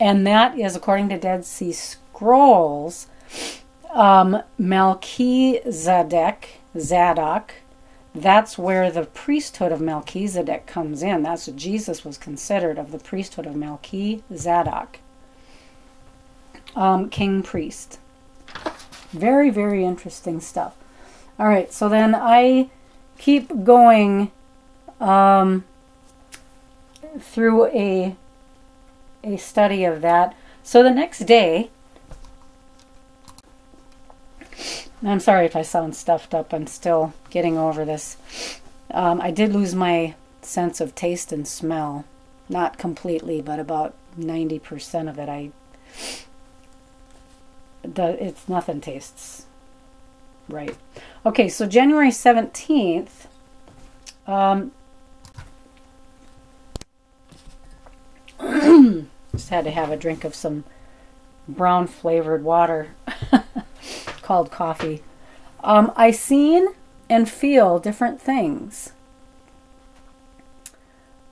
And 0.00 0.26
that 0.26 0.58
is, 0.58 0.76
according 0.76 1.10
to 1.10 1.18
Dead 1.18 1.44
Sea 1.44 1.72
Scrolls, 1.72 3.06
um, 3.92 4.42
Melchizedek, 4.58 6.60
Zadok, 6.78 7.54
that's 8.14 8.56
where 8.56 8.90
the 8.90 9.06
priesthood 9.06 9.72
of 9.72 9.80
Melchizedek 9.80 10.66
comes 10.66 11.02
in. 11.02 11.24
That's 11.24 11.48
what 11.48 11.56
Jesus 11.56 12.04
was 12.04 12.16
considered 12.16 12.78
of 12.78 12.92
the 12.92 12.98
priesthood 12.98 13.46
of 13.46 13.56
Melchizedek, 13.56 15.00
um, 16.76 17.10
king 17.10 17.42
priest. 17.42 17.98
Very, 19.10 19.50
very 19.50 19.84
interesting 19.84 20.40
stuff. 20.40 20.76
All 21.38 21.48
right, 21.48 21.72
so 21.72 21.88
then 21.88 22.14
I 22.14 22.70
keep 23.18 23.64
going 23.64 24.30
um, 25.00 25.64
through 27.18 27.66
a 27.66 28.16
a 29.24 29.36
study 29.36 29.84
of 29.84 30.02
that. 30.02 30.36
So 30.62 30.82
the 30.82 30.90
next 30.90 31.20
day, 31.20 31.70
I'm 35.04 35.20
sorry 35.20 35.44
if 35.44 35.54
I 35.54 35.62
sound 35.62 35.94
stuffed 35.94 36.34
up. 36.34 36.54
I'm 36.54 36.66
still 36.66 37.12
getting 37.28 37.58
over 37.58 37.84
this. 37.84 38.16
Um, 38.90 39.20
I 39.20 39.30
did 39.30 39.52
lose 39.52 39.74
my 39.74 40.14
sense 40.40 40.80
of 40.80 40.94
taste 40.94 41.30
and 41.30 41.46
smell. 41.46 42.06
Not 42.48 42.78
completely, 42.78 43.42
but 43.42 43.58
about 43.58 43.94
90% 44.18 45.08
of 45.08 45.18
it. 45.18 45.28
I 45.28 45.50
the 47.82 48.24
it's 48.24 48.48
nothing 48.48 48.80
tastes 48.80 49.44
right. 50.48 50.76
Okay, 51.26 51.48
so 51.48 51.66
January 51.66 52.08
17th, 52.08 53.26
um, 54.26 54.72
just 59.32 59.50
had 59.50 59.64
to 59.64 59.70
have 59.70 59.90
a 59.90 59.96
drink 59.96 60.24
of 60.24 60.34
some 60.34 60.64
brown 61.46 61.86
flavored 61.86 62.42
water 62.42 62.94
called 64.24 64.50
coffee. 64.50 65.02
Um, 65.62 65.92
I 65.94 66.10
seen 66.10 66.68
and 67.08 67.28
feel 67.28 67.78
different 67.78 68.20
things. 68.20 68.92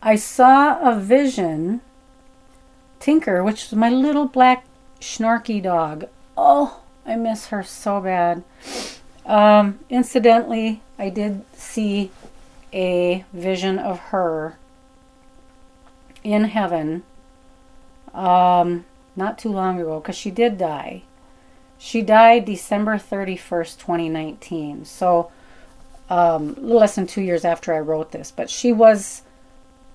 I 0.03 0.17
saw 0.17 0.79
a 0.81 0.99
vision, 0.99 1.81
Tinker, 3.01 3.43
which 3.43 3.65
is 3.65 3.73
my 3.73 3.89
little 3.89 4.27
black 4.27 4.65
snarky 5.01 5.63
dog. 5.63 6.07
Oh, 6.37 6.81
I 7.07 7.17
miss 7.17 7.47
her 7.47 7.63
so 7.63 8.01
bad. 8.01 8.45
Um, 9.25 9.81
incidentally, 9.89 10.83
I 10.99 11.09
did 11.09 11.45
see 11.55 12.11
a 12.73 13.25
vision 13.33 13.79
of 13.79 13.99
her 14.11 14.59
in 16.25 16.45
heaven 16.45 17.03
um, 18.15 18.85
not 19.17 19.39
too 19.39 19.51
long 19.51 19.81
ago 19.81 20.01
because 20.01 20.17
she 20.17 20.31
did 20.31 20.59
die. 20.59 21.03
She 21.85 22.01
died 22.01 22.45
December 22.45 22.95
31st, 22.95 23.77
2019. 23.77 24.85
So 24.85 25.33
um, 26.09 26.55
less 26.57 26.95
than 26.95 27.09
two 27.09 27.23
years 27.23 27.45
after 27.45 27.75
I 27.75 27.81
wrote 27.81 28.13
this. 28.13 28.31
But 28.31 28.49
she 28.49 28.73
was, 28.73 29.23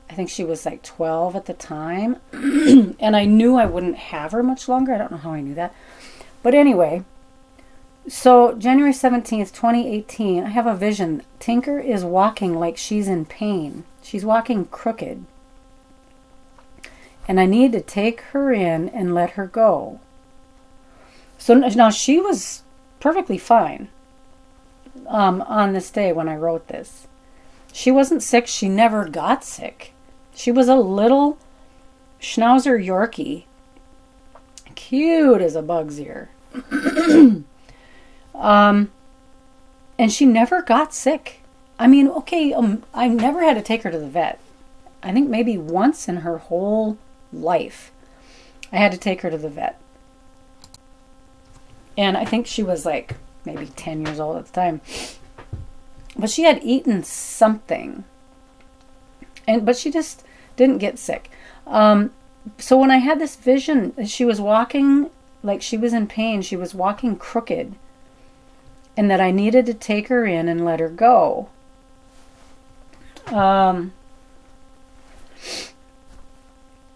I 0.10 0.14
think 0.14 0.30
she 0.30 0.44
was 0.44 0.66
like 0.66 0.84
12 0.84 1.38
at 1.38 1.46
the 1.46 1.54
time. 1.54 2.18
and 2.34 3.16
I 3.16 3.24
knew 3.24 3.56
I 3.56 3.68
wouldn't 3.68 3.96
have 3.96 4.34
her 4.34 4.44
much 4.44 4.68
longer. 4.68 4.94
I 4.94 4.98
don't 4.98 5.12
know 5.12 5.18
how 5.18 5.32
I 5.32 5.40
knew 5.40 5.56
that. 5.56 5.74
But 6.44 6.54
anyway, 6.54 7.06
so 8.06 8.54
January 8.56 8.92
17th, 8.92 9.54
2018, 9.54 10.44
I 10.44 10.50
have 10.50 10.68
a 10.68 10.76
vision. 10.76 11.24
Tinker 11.40 11.80
is 11.80 12.04
walking 12.04 12.54
like 12.60 12.76
she's 12.76 13.08
in 13.08 13.24
pain. 13.24 13.86
She's 14.04 14.26
walking 14.26 14.66
crooked. 14.66 15.24
And 17.30 17.40
I 17.40 17.46
need 17.46 17.72
to 17.72 17.82
take 17.82 18.20
her 18.34 18.52
in 18.52 18.90
and 18.90 19.16
let 19.16 19.32
her 19.32 19.48
go. 19.48 20.02
So 21.38 21.54
now 21.54 21.90
she 21.90 22.20
was 22.20 22.64
perfectly 23.00 23.38
fine 23.38 23.90
um, 25.08 25.42
on 25.44 25.74
this 25.74 25.92
day 25.92 26.12
when 26.12 26.28
I 26.28 26.36
wrote 26.36 26.68
this. 26.68 27.08
She 27.72 27.92
wasn't 27.92 28.24
sick. 28.24 28.48
She 28.48 28.68
never 28.70 29.08
got 29.08 29.44
sick. 29.44 29.94
She 30.34 30.52
was 30.52 30.68
a 30.68 30.76
little 30.76 31.38
Schnauzer 32.20 32.84
Yorkie. 32.84 33.44
Cute 34.76 35.42
as 35.42 35.56
a 35.56 35.62
bug's 35.62 36.00
ear. 36.00 36.30
Um, 38.38 38.92
and 39.98 40.12
she 40.12 40.26
never 40.26 40.62
got 40.62 40.94
sick. 40.94 41.42
I 41.80 41.88
mean, 41.88 42.08
okay, 42.08 42.54
um, 42.54 42.84
I 42.94 43.08
never 43.08 43.44
had 43.44 43.56
to 43.56 43.62
take 43.62 43.84
her 43.84 43.92
to 43.92 44.00
the 44.00 44.08
vet. 44.08 44.40
I 45.04 45.12
think 45.12 45.30
maybe 45.30 45.58
once 45.58 46.08
in 46.08 46.18
her 46.18 46.38
whole 46.38 46.98
life, 47.34 47.92
I 48.72 48.78
had 48.78 48.92
to 48.92 48.98
take 48.98 49.22
her 49.22 49.30
to 49.30 49.38
the 49.38 49.50
vet. 49.50 49.80
And 51.98 52.16
I 52.16 52.26
think 52.26 52.46
she 52.46 52.64
was 52.64 52.86
like 52.86 53.16
maybe 53.46 53.68
10 53.76 54.06
years 54.06 54.20
old 54.20 54.38
at 54.38 54.46
the 54.46 54.54
time. 54.54 54.82
But 56.16 56.30
she 56.30 56.44
had 56.44 56.64
eaten 56.64 57.04
something. 57.04 58.04
And 59.48 59.66
but 59.66 59.78
she 59.78 59.92
just 59.92 60.24
didn't 60.56 60.80
get 60.80 61.00
sick. 61.00 61.32
Um, 61.66 62.12
so 62.58 62.78
when 62.78 62.92
I 62.92 62.98
had 62.98 63.20
this 63.20 63.36
vision, 63.36 63.94
she 64.06 64.26
was 64.26 64.40
walking 64.40 65.10
like 65.44 65.62
she 65.62 65.78
was 65.78 65.94
in 65.94 66.08
pain. 66.08 66.42
She 66.42 66.56
was 66.56 66.74
walking 66.74 67.16
crooked 67.16 67.76
and 68.98 69.12
that 69.12 69.22
I 69.22 69.32
needed 69.32 69.66
to 69.68 69.74
take 69.74 70.08
her 70.08 70.26
in 70.26 70.50
and 70.50 70.66
let 70.66 70.80
her 70.80 70.90
go. 70.90 71.50
Um, 73.28 73.94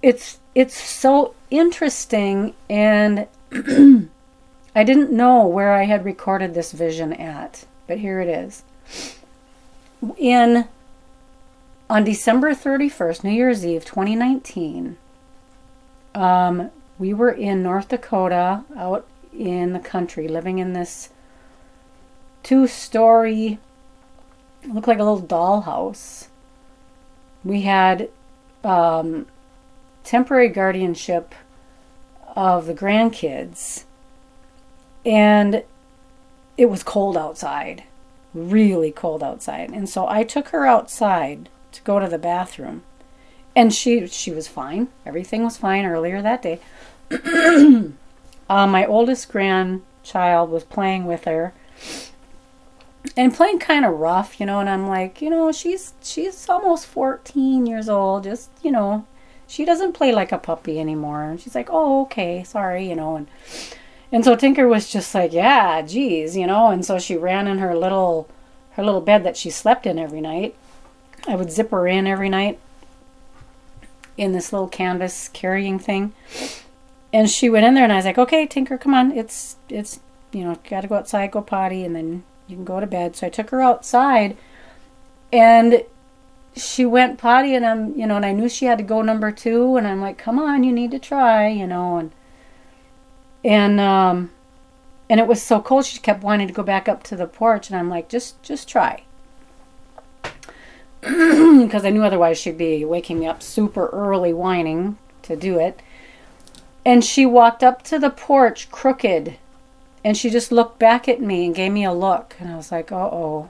it's 0.02 0.40
it's 0.56 0.78
so 0.78 1.36
interesting 1.52 2.56
and 2.70 3.28
I 4.74 4.84
didn't 4.84 5.12
know 5.12 5.46
where 5.46 5.74
I 5.74 5.84
had 5.84 6.06
recorded 6.06 6.54
this 6.54 6.72
vision 6.72 7.14
at, 7.14 7.66
but 7.88 8.00
here 8.00 8.22
it 8.22 8.30
is. 8.30 8.64
In 10.18 10.68
on 11.90 12.06
December 12.06 12.52
31st, 12.52 13.24
New 13.26 13.32
Year's 13.32 13.66
Eve 13.66 13.84
2019, 13.84 14.98
um, 16.16 16.72
we 16.98 17.14
were 17.14 17.32
in 17.32 17.62
North 17.62 17.90
Dakota 17.90 18.64
out 18.78 19.06
in 19.34 19.74
the 19.74 19.80
country 19.80 20.28
living 20.28 20.60
in 20.60 20.74
this 20.74 21.10
two 22.44 22.66
story, 22.68 23.60
looked 24.68 24.88
like 24.88 25.00
a 25.00 25.04
little 25.04 25.22
dollhouse. 25.22 26.28
We 27.44 27.62
had 27.62 28.10
um, 28.64 29.28
temporary 30.04 30.50
guardianship 30.50 31.36
of 32.36 32.68
the 32.68 32.74
grandkids, 32.74 33.84
and 35.06 35.64
it 36.58 36.66
was 36.66 36.84
cold 36.84 37.18
outside, 37.18 37.84
really 38.34 38.92
cold 38.92 39.24
outside. 39.24 39.70
And 39.72 39.90
so 39.90 40.08
I 40.08 40.24
took 40.24 40.50
her 40.50 40.66
outside 40.66 41.50
to 41.72 41.82
go 41.84 42.00
to 42.00 42.08
the 42.08 42.18
bathroom, 42.18 42.84
and 43.56 43.74
she 43.74 44.08
she 44.08 44.32
was 44.32 44.48
fine. 44.48 44.90
Everything 45.06 45.44
was 45.44 45.58
fine 45.58 45.86
earlier 45.86 46.22
that 46.22 46.42
day. 46.42 46.60
uh, 48.50 48.68
my 48.68 48.86
oldest 48.86 49.30
grandchild 49.30 50.50
was 50.50 50.64
playing 50.64 51.06
with 51.06 51.26
her 51.26 51.54
and 53.18 53.34
playing 53.34 53.60
kind 53.60 53.86
of 53.86 54.00
rough, 54.00 54.40
you 54.40 54.46
know, 54.46 54.60
and 54.60 54.70
I'm 54.70 54.88
like, 54.88 55.22
you 55.22 55.30
know, 55.30 55.52
she's 55.52 55.94
she's 56.02 56.48
almost 56.50 56.86
14 56.86 57.66
years 57.66 57.90
old, 57.90 58.24
just, 58.24 58.50
you 58.62 58.72
know, 58.72 59.06
she 59.48 59.66
doesn't 59.66 59.94
play 59.94 60.12
like 60.14 60.32
a 60.32 60.38
puppy 60.38 60.80
anymore. 60.80 61.24
And 61.24 61.40
she's 61.40 61.56
like, 61.56 61.70
"Oh, 61.72 62.04
okay, 62.04 62.44
sorry," 62.44 62.88
you 62.88 62.96
know, 62.96 63.16
and 63.18 63.28
and 64.12 64.24
so 64.26 64.36
Tinker 64.36 64.68
was 64.68 64.92
just 64.92 65.14
like, 65.16 65.34
"Yeah, 65.34 65.82
geez," 65.82 66.36
you 66.38 66.48
know, 66.48 66.70
and 66.70 66.86
so 66.86 67.00
she 67.00 67.16
ran 67.18 67.48
in 67.48 67.60
her 67.60 67.76
little 67.76 68.28
her 68.72 68.84
little 68.84 69.02
bed 69.02 69.24
that 69.24 69.38
she 69.38 69.50
slept 69.50 69.86
in 69.86 70.00
every 70.00 70.22
night. 70.22 70.56
I 71.28 71.36
would 71.36 71.52
zip 71.52 71.72
her 71.72 71.88
in 71.88 72.08
every 72.08 72.30
night 72.30 72.60
in 74.18 74.32
this 74.34 74.54
little 74.54 74.68
canvas 74.68 75.30
carrying 75.30 75.80
thing. 75.80 76.14
And 77.14 77.30
she 77.30 77.50
went 77.50 77.66
in 77.66 77.74
there 77.74 77.84
and 77.84 77.94
I 77.94 77.98
was 77.98 78.06
like, 78.06 78.18
"Okay, 78.18 78.46
Tinker, 78.48 78.78
come 78.78 78.94
on. 78.94 79.12
It's 79.12 79.58
it's, 79.70 80.00
you 80.32 80.44
know, 80.44 80.58
got 80.70 80.82
to 80.82 80.88
go 80.88 80.96
outside, 80.96 81.32
go 81.32 81.42
potty 81.42 81.84
and 81.86 81.96
then 81.96 82.24
you 82.48 82.56
can 82.56 82.66
go 82.66 82.80
to 82.80 82.88
bed. 82.88 83.16
So 83.16 83.28
I 83.28 83.30
took 83.30 83.50
her 83.52 83.62
outside 83.62 84.38
And 85.32 85.84
she 86.56 86.86
went 86.86 87.18
potty 87.20 87.56
and 87.56 87.66
I'm, 87.66 87.96
you 87.98 88.06
know, 88.08 88.18
and 88.18 88.26
I 88.26 88.34
knew 88.34 88.50
she 88.50 88.66
had 88.66 88.78
to 88.80 88.84
go 88.84 89.02
number 89.02 89.32
two 89.32 89.78
and 89.78 89.88
I'm 89.88 90.02
like, 90.02 90.18
come 90.18 90.40
on, 90.40 90.64
you 90.64 90.72
need 90.74 90.92
to 90.92 91.00
try, 91.00 91.48
you 91.48 91.68
know, 91.68 91.98
and, 91.98 92.12
and, 93.44 93.80
um, 93.80 94.32
and 95.10 95.20
it 95.20 95.28
was 95.28 95.42
so 95.42 95.62
cold 95.62 95.86
she 95.86 96.00
kept 96.00 96.24
wanting 96.24 96.48
to 96.48 96.54
go 96.54 96.64
back 96.64 96.88
up 96.88 97.04
to 97.04 97.16
the 97.16 97.28
porch 97.28 97.70
and 97.70 97.78
I'm 97.78 97.90
like, 97.90 98.10
just, 98.10 98.42
just 98.44 98.68
try. 98.68 99.04
Because 101.02 101.84
I 101.84 101.90
knew 101.90 102.04
otherwise 102.04 102.38
she'd 102.38 102.58
be 102.58 102.86
waking 102.86 103.20
me 103.20 103.26
up 103.26 103.42
super 103.42 103.88
early 103.88 104.34
whining 104.34 104.98
to 105.24 105.36
do 105.36 105.60
it. 105.60 105.82
And 106.86 107.04
she 107.04 107.26
walked 107.26 107.64
up 107.64 107.82
to 107.84 108.00
the 108.00 108.10
porch 108.10 108.70
crooked 108.72 109.38
and 110.04 110.18
she 110.18 110.30
just 110.30 110.52
looked 110.52 110.80
back 110.80 111.08
at 111.08 111.22
me 111.22 111.46
and 111.46 111.56
gave 111.56 111.72
me 111.72 111.84
a 111.84 111.94
look. 111.94 112.36
And 112.40 112.50
I 112.52 112.56
was 112.56 112.72
like, 112.72 112.92
uh 112.92 112.96
oh. 112.96 113.50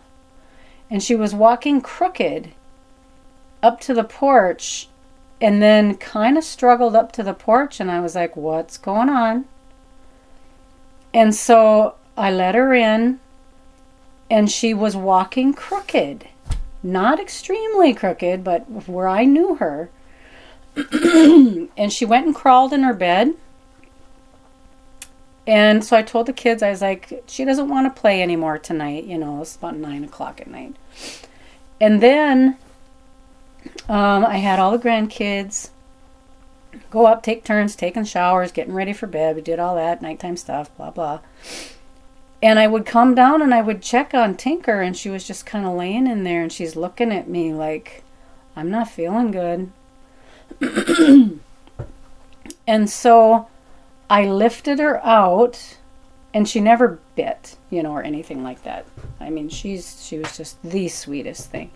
And 0.90 1.02
she 1.02 1.16
was 1.16 1.34
walking 1.34 1.82
crooked 1.82 2.52
up 3.64 3.80
to 3.82 3.94
the 3.94 4.04
porch 4.04 4.90
and 5.40 5.62
then 5.62 5.96
kind 5.96 6.38
of 6.38 6.44
struggled 6.44 6.96
up 6.96 7.12
to 7.14 7.24
the 7.24 7.34
porch. 7.34 7.80
And 7.80 7.90
I 7.90 8.02
was 8.02 8.16
like, 8.16 8.36
what's 8.36 8.78
going 8.78 9.10
on? 9.10 9.46
And 11.14 11.36
so 11.36 11.96
I 12.18 12.32
let 12.32 12.56
her 12.56 12.74
in 12.74 13.20
and 14.30 14.50
she 14.50 14.74
was 14.74 14.96
walking 14.96 15.54
crooked. 15.54 16.28
Not 16.84 17.20
extremely 17.20 17.94
crooked, 17.94 18.44
but 18.44 18.88
where 18.88 19.08
I 19.08 19.26
knew 19.26 19.56
her. 19.56 19.90
and 20.76 21.92
she 21.92 22.06
went 22.06 22.26
and 22.26 22.36
crawled 22.36 22.74
in 22.74 22.84
her 22.84 22.94
bed 22.94 23.36
and 25.48 25.84
so 25.84 25.98
I 25.98 26.04
told 26.04 26.28
the 26.28 26.34
kids, 26.34 26.62
I 26.62 26.70
was 26.70 26.82
like, 26.82 27.24
she 27.28 27.46
doesn't 27.46 27.68
want 27.68 27.94
to 27.94 28.00
play 28.00 28.22
anymore 28.22 28.60
tonight. 28.60 29.06
You 29.06 29.18
know, 29.18 29.42
it's 29.42 29.56
about 29.56 29.76
nine 29.76 30.04
o'clock 30.04 30.40
at 30.40 30.48
night. 30.48 30.76
And 31.80 32.02
then 32.02 32.58
um, 33.90 34.26
I 34.26 34.38
had 34.38 34.60
all 34.60 34.72
the 34.72 34.84
grandkids 34.84 35.70
go 36.90 37.06
up, 37.06 37.24
take 37.24 37.44
turns, 37.44 37.76
taking 37.76 38.04
showers, 38.06 38.52
getting 38.52 38.74
ready 38.74 38.94
for 38.94 39.08
bed. 39.08 39.36
We 39.36 39.42
did 39.42 39.60
all 39.60 39.76
that 39.76 40.02
nighttime 40.02 40.38
stuff, 40.38 40.76
blah, 40.78 40.92
blah. 40.92 41.20
And 42.42 42.58
I 42.60 42.68
would 42.68 42.86
come 42.86 43.14
down 43.14 43.42
and 43.42 43.54
I 43.54 43.62
would 43.62 43.82
check 43.82 44.14
on 44.14 44.36
Tinker, 44.36 44.82
and 44.82 44.98
she 44.98 45.10
was 45.10 45.28
just 45.28 45.46
kind 45.46 45.66
of 45.66 45.76
laying 45.76 46.08
in 46.08 46.24
there 46.24 46.42
and 46.42 46.52
she's 46.52 46.76
looking 46.76 47.12
at 47.12 47.30
me 47.30 47.54
like, 47.54 48.04
I'm 48.56 48.72
not 48.72 48.90
feeling 48.90 49.32
good. 49.32 49.72
and 52.68 52.90
so 52.90 53.48
I 54.10 54.26
lifted 54.26 54.80
her 54.80 55.06
out 55.06 55.78
and 56.34 56.48
she 56.48 56.60
never 56.60 57.00
bit, 57.16 57.58
you 57.70 57.84
know, 57.84 57.92
or 57.92 58.04
anything 58.04 58.44
like 58.44 58.64
that. 58.64 58.86
I 59.20 59.30
mean, 59.30 59.50
she's 59.50 60.04
she 60.04 60.18
was 60.18 60.36
just 60.38 60.62
the 60.64 60.88
sweetest 60.88 61.50
thing. 61.50 61.72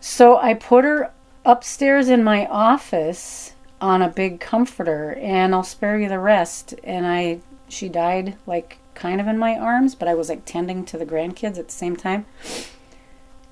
So 0.00 0.36
I 0.38 0.54
put 0.54 0.84
her 0.84 1.12
upstairs 1.44 2.08
in 2.08 2.22
my 2.22 2.46
office 2.46 3.54
on 3.80 4.02
a 4.02 4.08
big 4.08 4.40
comforter 4.40 5.14
and 5.20 5.54
I'll 5.54 5.62
spare 5.62 5.98
you 5.98 6.08
the 6.08 6.18
rest 6.18 6.74
and 6.82 7.06
I 7.06 7.40
she 7.68 7.88
died 7.88 8.36
like 8.46 8.78
kind 8.94 9.20
of 9.20 9.28
in 9.28 9.38
my 9.38 9.56
arms, 9.56 9.94
but 9.94 10.08
I 10.08 10.14
was 10.14 10.28
like 10.28 10.44
tending 10.44 10.84
to 10.86 10.98
the 10.98 11.06
grandkids 11.06 11.58
at 11.58 11.68
the 11.68 11.72
same 11.72 11.96
time. 11.96 12.26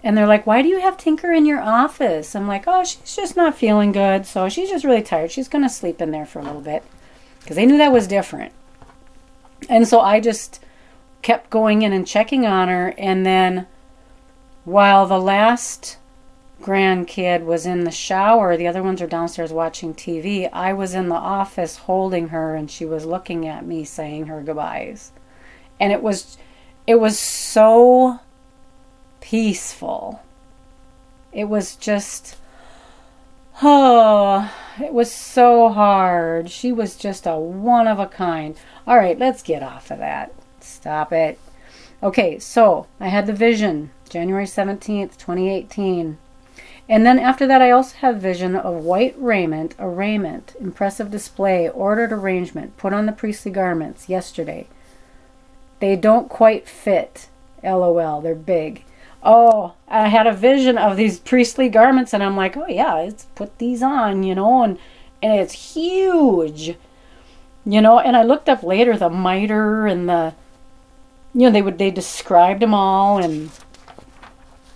And 0.03 0.17
they're 0.17 0.27
like, 0.27 0.47
"Why 0.47 0.63
do 0.63 0.69
you 0.69 0.81
have 0.81 0.97
Tinker 0.97 1.33
in 1.33 1.47
your 1.47 1.61
office?" 1.61 2.35
I'm 2.35 2.47
like, 2.47 2.65
"Oh, 2.67 2.85
she's 2.85 3.17
just 3.17 3.37
not 3.37 3.57
feeling 3.57 3.93
good, 3.93 4.27
so 4.27 4.49
she's 4.49 4.71
just 4.71 4.85
really 4.85 5.03
tired. 5.03 5.31
She's 5.31 5.49
going 5.49 5.65
to 5.65 5.69
sleep 5.69 6.01
in 6.01 6.11
there 6.11 6.27
for 6.27 6.39
a 6.39 6.45
little 6.45 6.61
bit." 6.61 6.85
because 7.47 7.55
they 7.55 7.65
knew 7.65 7.79
that 7.79 7.93
was 7.93 8.09
different. 8.09 8.53
And 9.69 9.87
so 9.87 10.01
I 10.01 10.19
just 10.19 10.61
kept 11.23 11.49
going 11.49 11.83
in 11.83 11.93
and 11.93 12.05
checking 12.05 12.45
on 12.45 12.67
her. 12.67 12.93
And 12.99 13.25
then 13.25 13.69
while 14.65 15.07
the 15.07 15.21
last 15.21 15.99
grandkid 16.67 17.45
was 17.45 17.65
in 17.65 17.85
the 17.85 17.91
shower, 17.93 18.57
the 18.57 18.67
other 18.67 18.83
ones 18.83 19.01
are 19.01 19.07
downstairs 19.07 19.53
watching 19.53 19.95
TV, 19.95 20.49
I 20.53 20.73
was 20.73 20.95
in 20.95 21.09
the 21.09 21.15
office 21.15 21.77
holding 21.77 22.29
her 22.29 22.57
and 22.57 22.69
she 22.69 22.85
was 22.85 23.07
looking 23.07 23.47
at 23.47 23.65
me 23.65 23.85
saying 23.85 24.27
her 24.27 24.43
goodbyes. 24.43 25.13
And 25.79 25.93
it 25.93 26.03
was 26.03 26.37
it 26.87 26.97
was 26.97 27.19
so 27.19 28.19
peaceful. 29.21 30.23
It 31.33 31.45
was 31.45 31.77
just 31.77 32.37
Oh, 33.63 34.53
it 34.83 34.93
was 34.93 35.11
so 35.11 35.71
hard. 35.71 36.51
She 36.51 36.73
was 36.73 36.97
just 36.97 37.27
a 37.27 37.37
one 37.37 37.87
of 37.87 37.99
a 37.99 38.07
kind. 38.07 38.57
All 38.87 38.99
right, 38.99 39.19
let's 39.19 39.43
get 39.43 39.63
off 39.63 39.91
of 39.91 39.99
that. 39.99 40.35
Stop 40.61 41.13
it. 41.13 41.39
Okay, 42.03 42.39
so 42.39 42.87
I 43.01 43.09
had 43.09 43.27
the 43.27 43.33
vision 43.33 43.91
January 44.09 44.45
17th, 44.45 45.17
2018. 45.17 46.19
And 46.89 47.05
then 47.05 47.19
after 47.19 47.47
that, 47.47 47.61
I 47.61 47.71
also 47.73 47.97
have 47.97 48.19
vision 48.19 48.55
of 48.55 48.85
white 48.85 49.15
raiment, 49.19 49.75
a 49.79 49.89
raiment, 49.89 50.55
impressive 50.61 51.11
display, 51.11 51.69
ordered 51.69 52.13
arrangement, 52.13 52.77
put 52.77 52.93
on 52.93 53.07
the 53.07 53.13
priestly 53.13 53.51
garments 53.51 54.09
yesterday. 54.09 54.69
They 55.81 55.97
don't 55.97 56.29
quite 56.29 56.69
fit. 56.69 57.29
LOL, 57.63 58.21
they're 58.21 58.35
big 58.35 58.85
oh, 59.27 59.75
I 59.89 60.09
had 60.09 60.27
a 60.27 60.33
vision 60.33 60.79
of 60.79 60.97
these 60.97 61.19
priestly 61.19 61.69
garments, 61.69 62.15
and 62.15 62.23
I'm 62.23 62.37
like, 62.37 62.57
oh 62.57 62.67
yeah, 62.69 62.95
let's 62.95 63.25
put 63.35 63.59
these 63.59 63.83
on, 63.83 64.23
you 64.23 64.35
know, 64.35 64.63
and 64.63 64.79
and 65.23 65.41
it's 65.41 65.75
huge, 65.75 66.77
you 67.65 67.81
know. 67.81 67.99
And 67.99 68.17
I 68.17 68.23
looked 68.23 68.49
up 68.49 68.63
later 68.63 68.97
the 68.97 69.11
mitre 69.11 69.87
and 69.87 70.09
the, 70.09 70.35
you 71.35 71.43
know, 71.43 71.51
they 71.51 71.63
would 71.63 71.79
they 71.79 71.91
described 71.91 72.63
them 72.63 72.73
all, 72.73 73.19
and 73.19 73.51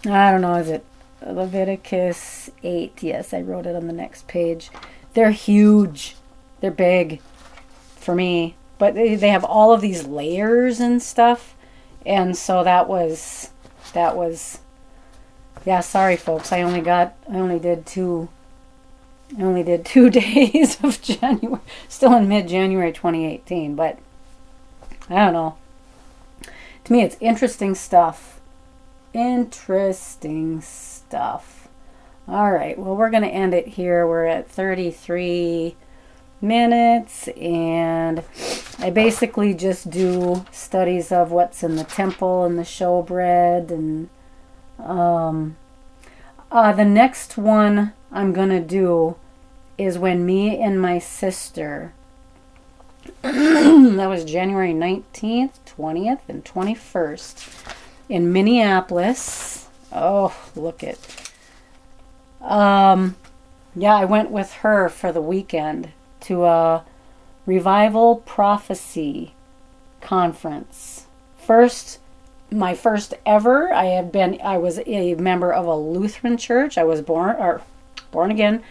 I 0.04 0.32
don't 0.32 0.42
know, 0.42 0.56
is 0.56 0.68
it 0.68 0.84
Leviticus 1.24 2.50
eight? 2.62 3.02
Yes, 3.02 3.32
I 3.32 3.40
wrote 3.40 3.66
it 3.66 3.76
on 3.76 3.86
the 3.86 3.92
next 3.92 4.26
page. 4.26 4.70
They're 5.14 5.32
huge, 5.32 6.16
they're 6.60 6.70
big, 6.70 7.20
for 7.96 8.14
me, 8.14 8.54
but 8.78 8.94
they 8.94 9.14
they 9.14 9.28
have 9.28 9.44
all 9.44 9.72
of 9.72 9.80
these 9.80 10.06
layers 10.06 10.80
and 10.80 11.02
stuff, 11.02 11.54
and 12.06 12.36
so 12.36 12.64
that 12.64 12.88
was 12.88 13.50
that 13.92 14.16
was 14.16 14.60
yeah 15.64 15.80
sorry 15.80 16.16
folks 16.16 16.52
i 16.52 16.62
only 16.62 16.80
got 16.80 17.14
i 17.30 17.36
only 17.36 17.58
did 17.58 17.84
two 17.84 18.28
i 19.38 19.42
only 19.42 19.62
did 19.62 19.84
two 19.84 20.08
days 20.20 20.82
of 20.82 21.00
january 21.02 21.60
still 21.88 22.14
in 22.14 22.28
mid-january 22.28 22.92
2018 22.92 23.74
but 23.74 23.98
i 25.08 25.16
don't 25.16 25.32
know 25.32 25.56
to 26.84 26.92
me 26.92 27.02
it's 27.02 27.16
interesting 27.20 27.74
stuff 27.74 28.40
interesting 29.12 30.60
stuff 30.60 30.99
all 32.28 32.52
right 32.52 32.78
well 32.78 32.96
we're 32.96 33.10
going 33.10 33.22
to 33.22 33.28
end 33.28 33.54
it 33.54 33.66
here 33.66 34.06
we're 34.06 34.24
at 34.24 34.48
33 34.50 35.76
minutes 36.40 37.28
and 37.28 38.24
I 38.78 38.90
basically 38.90 39.52
just 39.52 39.90
do 39.90 40.46
studies 40.50 41.12
of 41.12 41.30
what's 41.30 41.62
in 41.62 41.76
the 41.76 41.84
temple 41.84 42.44
and 42.44 42.58
the 42.58 42.62
showbread 42.62 43.70
and 43.70 44.08
um, 44.78 45.56
uh, 46.50 46.72
the 46.72 46.84
next 46.84 47.36
one 47.36 47.92
I'm 48.10 48.32
gonna 48.32 48.60
do 48.60 49.16
is 49.78 49.98
when 49.98 50.26
me 50.26 50.60
and 50.60 50.80
my 50.80 50.98
sister 50.98 51.92
that 53.22 54.06
was 54.08 54.24
January 54.24 54.72
19th, 54.72 55.52
20th, 55.76 56.20
and 56.28 56.44
21st 56.44 57.74
in 58.08 58.32
Minneapolis. 58.32 59.69
Oh, 59.92 60.34
look 60.54 60.82
it. 60.82 60.98
Um, 62.40 63.16
yeah, 63.74 63.94
I 63.94 64.04
went 64.04 64.30
with 64.30 64.52
her 64.54 64.88
for 64.88 65.12
the 65.12 65.20
weekend 65.20 65.92
to 66.22 66.44
a 66.44 66.84
revival 67.46 68.16
prophecy 68.16 69.34
conference. 70.00 71.06
First, 71.36 71.98
my 72.50 72.74
first 72.74 73.14
ever. 73.24 73.72
I 73.72 73.86
have 73.86 74.12
been. 74.12 74.38
I 74.42 74.58
was 74.58 74.80
a 74.86 75.14
member 75.14 75.52
of 75.52 75.66
a 75.66 75.76
Lutheran 75.76 76.36
church. 76.36 76.76
I 76.78 76.84
was 76.84 77.00
born 77.00 77.36
or 77.36 77.62
born 78.10 78.30
again 78.30 78.62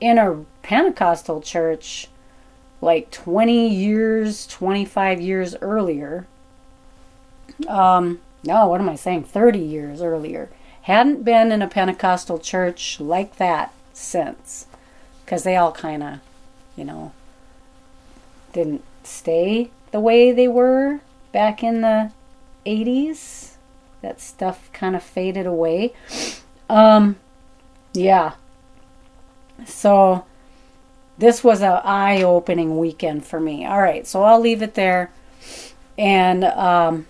in 0.00 0.18
a 0.18 0.44
Pentecostal 0.62 1.40
church 1.40 2.08
like 2.80 3.10
20 3.10 3.68
years, 3.68 4.46
25 4.48 5.20
years 5.20 5.54
earlier. 5.60 6.26
Um, 7.68 8.20
no, 8.44 8.66
what 8.68 8.80
am 8.80 8.88
I 8.88 8.96
saying? 8.96 9.24
30 9.24 9.60
years 9.60 10.02
earlier. 10.02 10.50
Hadn't 10.82 11.24
been 11.24 11.52
in 11.52 11.62
a 11.62 11.68
Pentecostal 11.68 12.38
church 12.38 13.00
like 13.00 13.36
that 13.36 13.72
since. 13.92 14.66
Because 15.24 15.44
they 15.44 15.56
all 15.56 15.72
kind 15.72 16.02
of 16.02 16.20
you 16.76 16.84
know, 16.84 17.12
didn't 18.52 18.84
stay 19.02 19.70
the 19.90 20.00
way 20.00 20.32
they 20.32 20.48
were 20.48 21.00
back 21.32 21.62
in 21.62 21.80
the 21.80 22.12
80s. 22.66 23.54
That 24.00 24.20
stuff 24.20 24.70
kind 24.72 24.96
of 24.96 25.02
faded 25.02 25.46
away. 25.46 25.92
Um, 26.68 27.16
yeah. 27.92 28.32
So 29.66 30.24
this 31.18 31.44
was 31.44 31.62
a 31.62 31.82
eye-opening 31.84 32.78
weekend 32.78 33.24
for 33.24 33.38
me. 33.38 33.64
All 33.64 33.80
right, 33.80 34.06
so 34.06 34.24
I'll 34.24 34.40
leave 34.40 34.62
it 34.62 34.74
there, 34.74 35.12
and 35.96 36.42
um, 36.44 37.06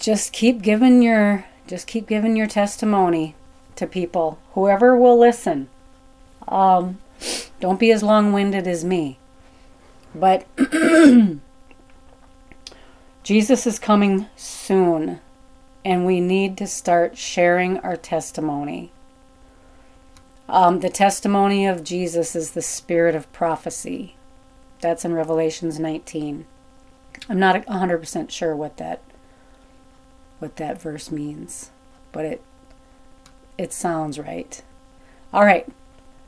just 0.00 0.32
keep 0.32 0.62
giving 0.62 1.02
your 1.02 1.44
Just 1.68 1.86
keep 1.86 2.08
giving 2.08 2.34
your 2.34 2.48
testimony 2.48 3.36
to 3.76 3.86
people, 3.86 4.40
whoever 4.54 4.96
will 4.96 5.16
listen. 5.16 5.68
Um, 6.48 6.98
don't 7.60 7.78
be 7.78 7.92
as 7.92 8.02
long 8.02 8.32
winded 8.32 8.66
as 8.66 8.84
me. 8.84 9.18
But 10.12 10.46
Jesus 13.22 13.66
is 13.66 13.78
coming 13.78 14.26
soon, 14.34 15.20
and 15.84 16.04
we 16.04 16.20
need 16.20 16.56
to 16.58 16.66
start 16.66 17.16
sharing 17.16 17.78
our 17.78 17.96
testimony. 17.96 18.90
Um, 20.48 20.80
the 20.80 20.90
testimony 20.90 21.66
of 21.66 21.84
Jesus 21.84 22.34
is 22.34 22.50
the 22.50 22.62
spirit 22.62 23.14
of 23.14 23.32
prophecy. 23.32 24.16
That's 24.80 25.04
in 25.04 25.12
Revelations 25.12 25.78
19. 25.78 26.46
I'm 27.28 27.38
not 27.38 27.64
100% 27.66 28.30
sure 28.30 28.56
what 28.56 28.78
that 28.78 29.00
what 30.40 30.56
that 30.56 30.80
verse 30.82 31.10
means, 31.10 31.70
but 32.12 32.24
it 32.24 32.42
it 33.56 33.72
sounds 33.72 34.18
right. 34.18 34.62
All 35.32 35.44
right. 35.44 35.68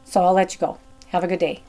So 0.05 0.23
I'll 0.23 0.35
let 0.35 0.55
you 0.55 0.61
go. 0.61 0.79
Have 1.09 1.25
a 1.25 1.27
good 1.27 1.41
day. 1.41 1.63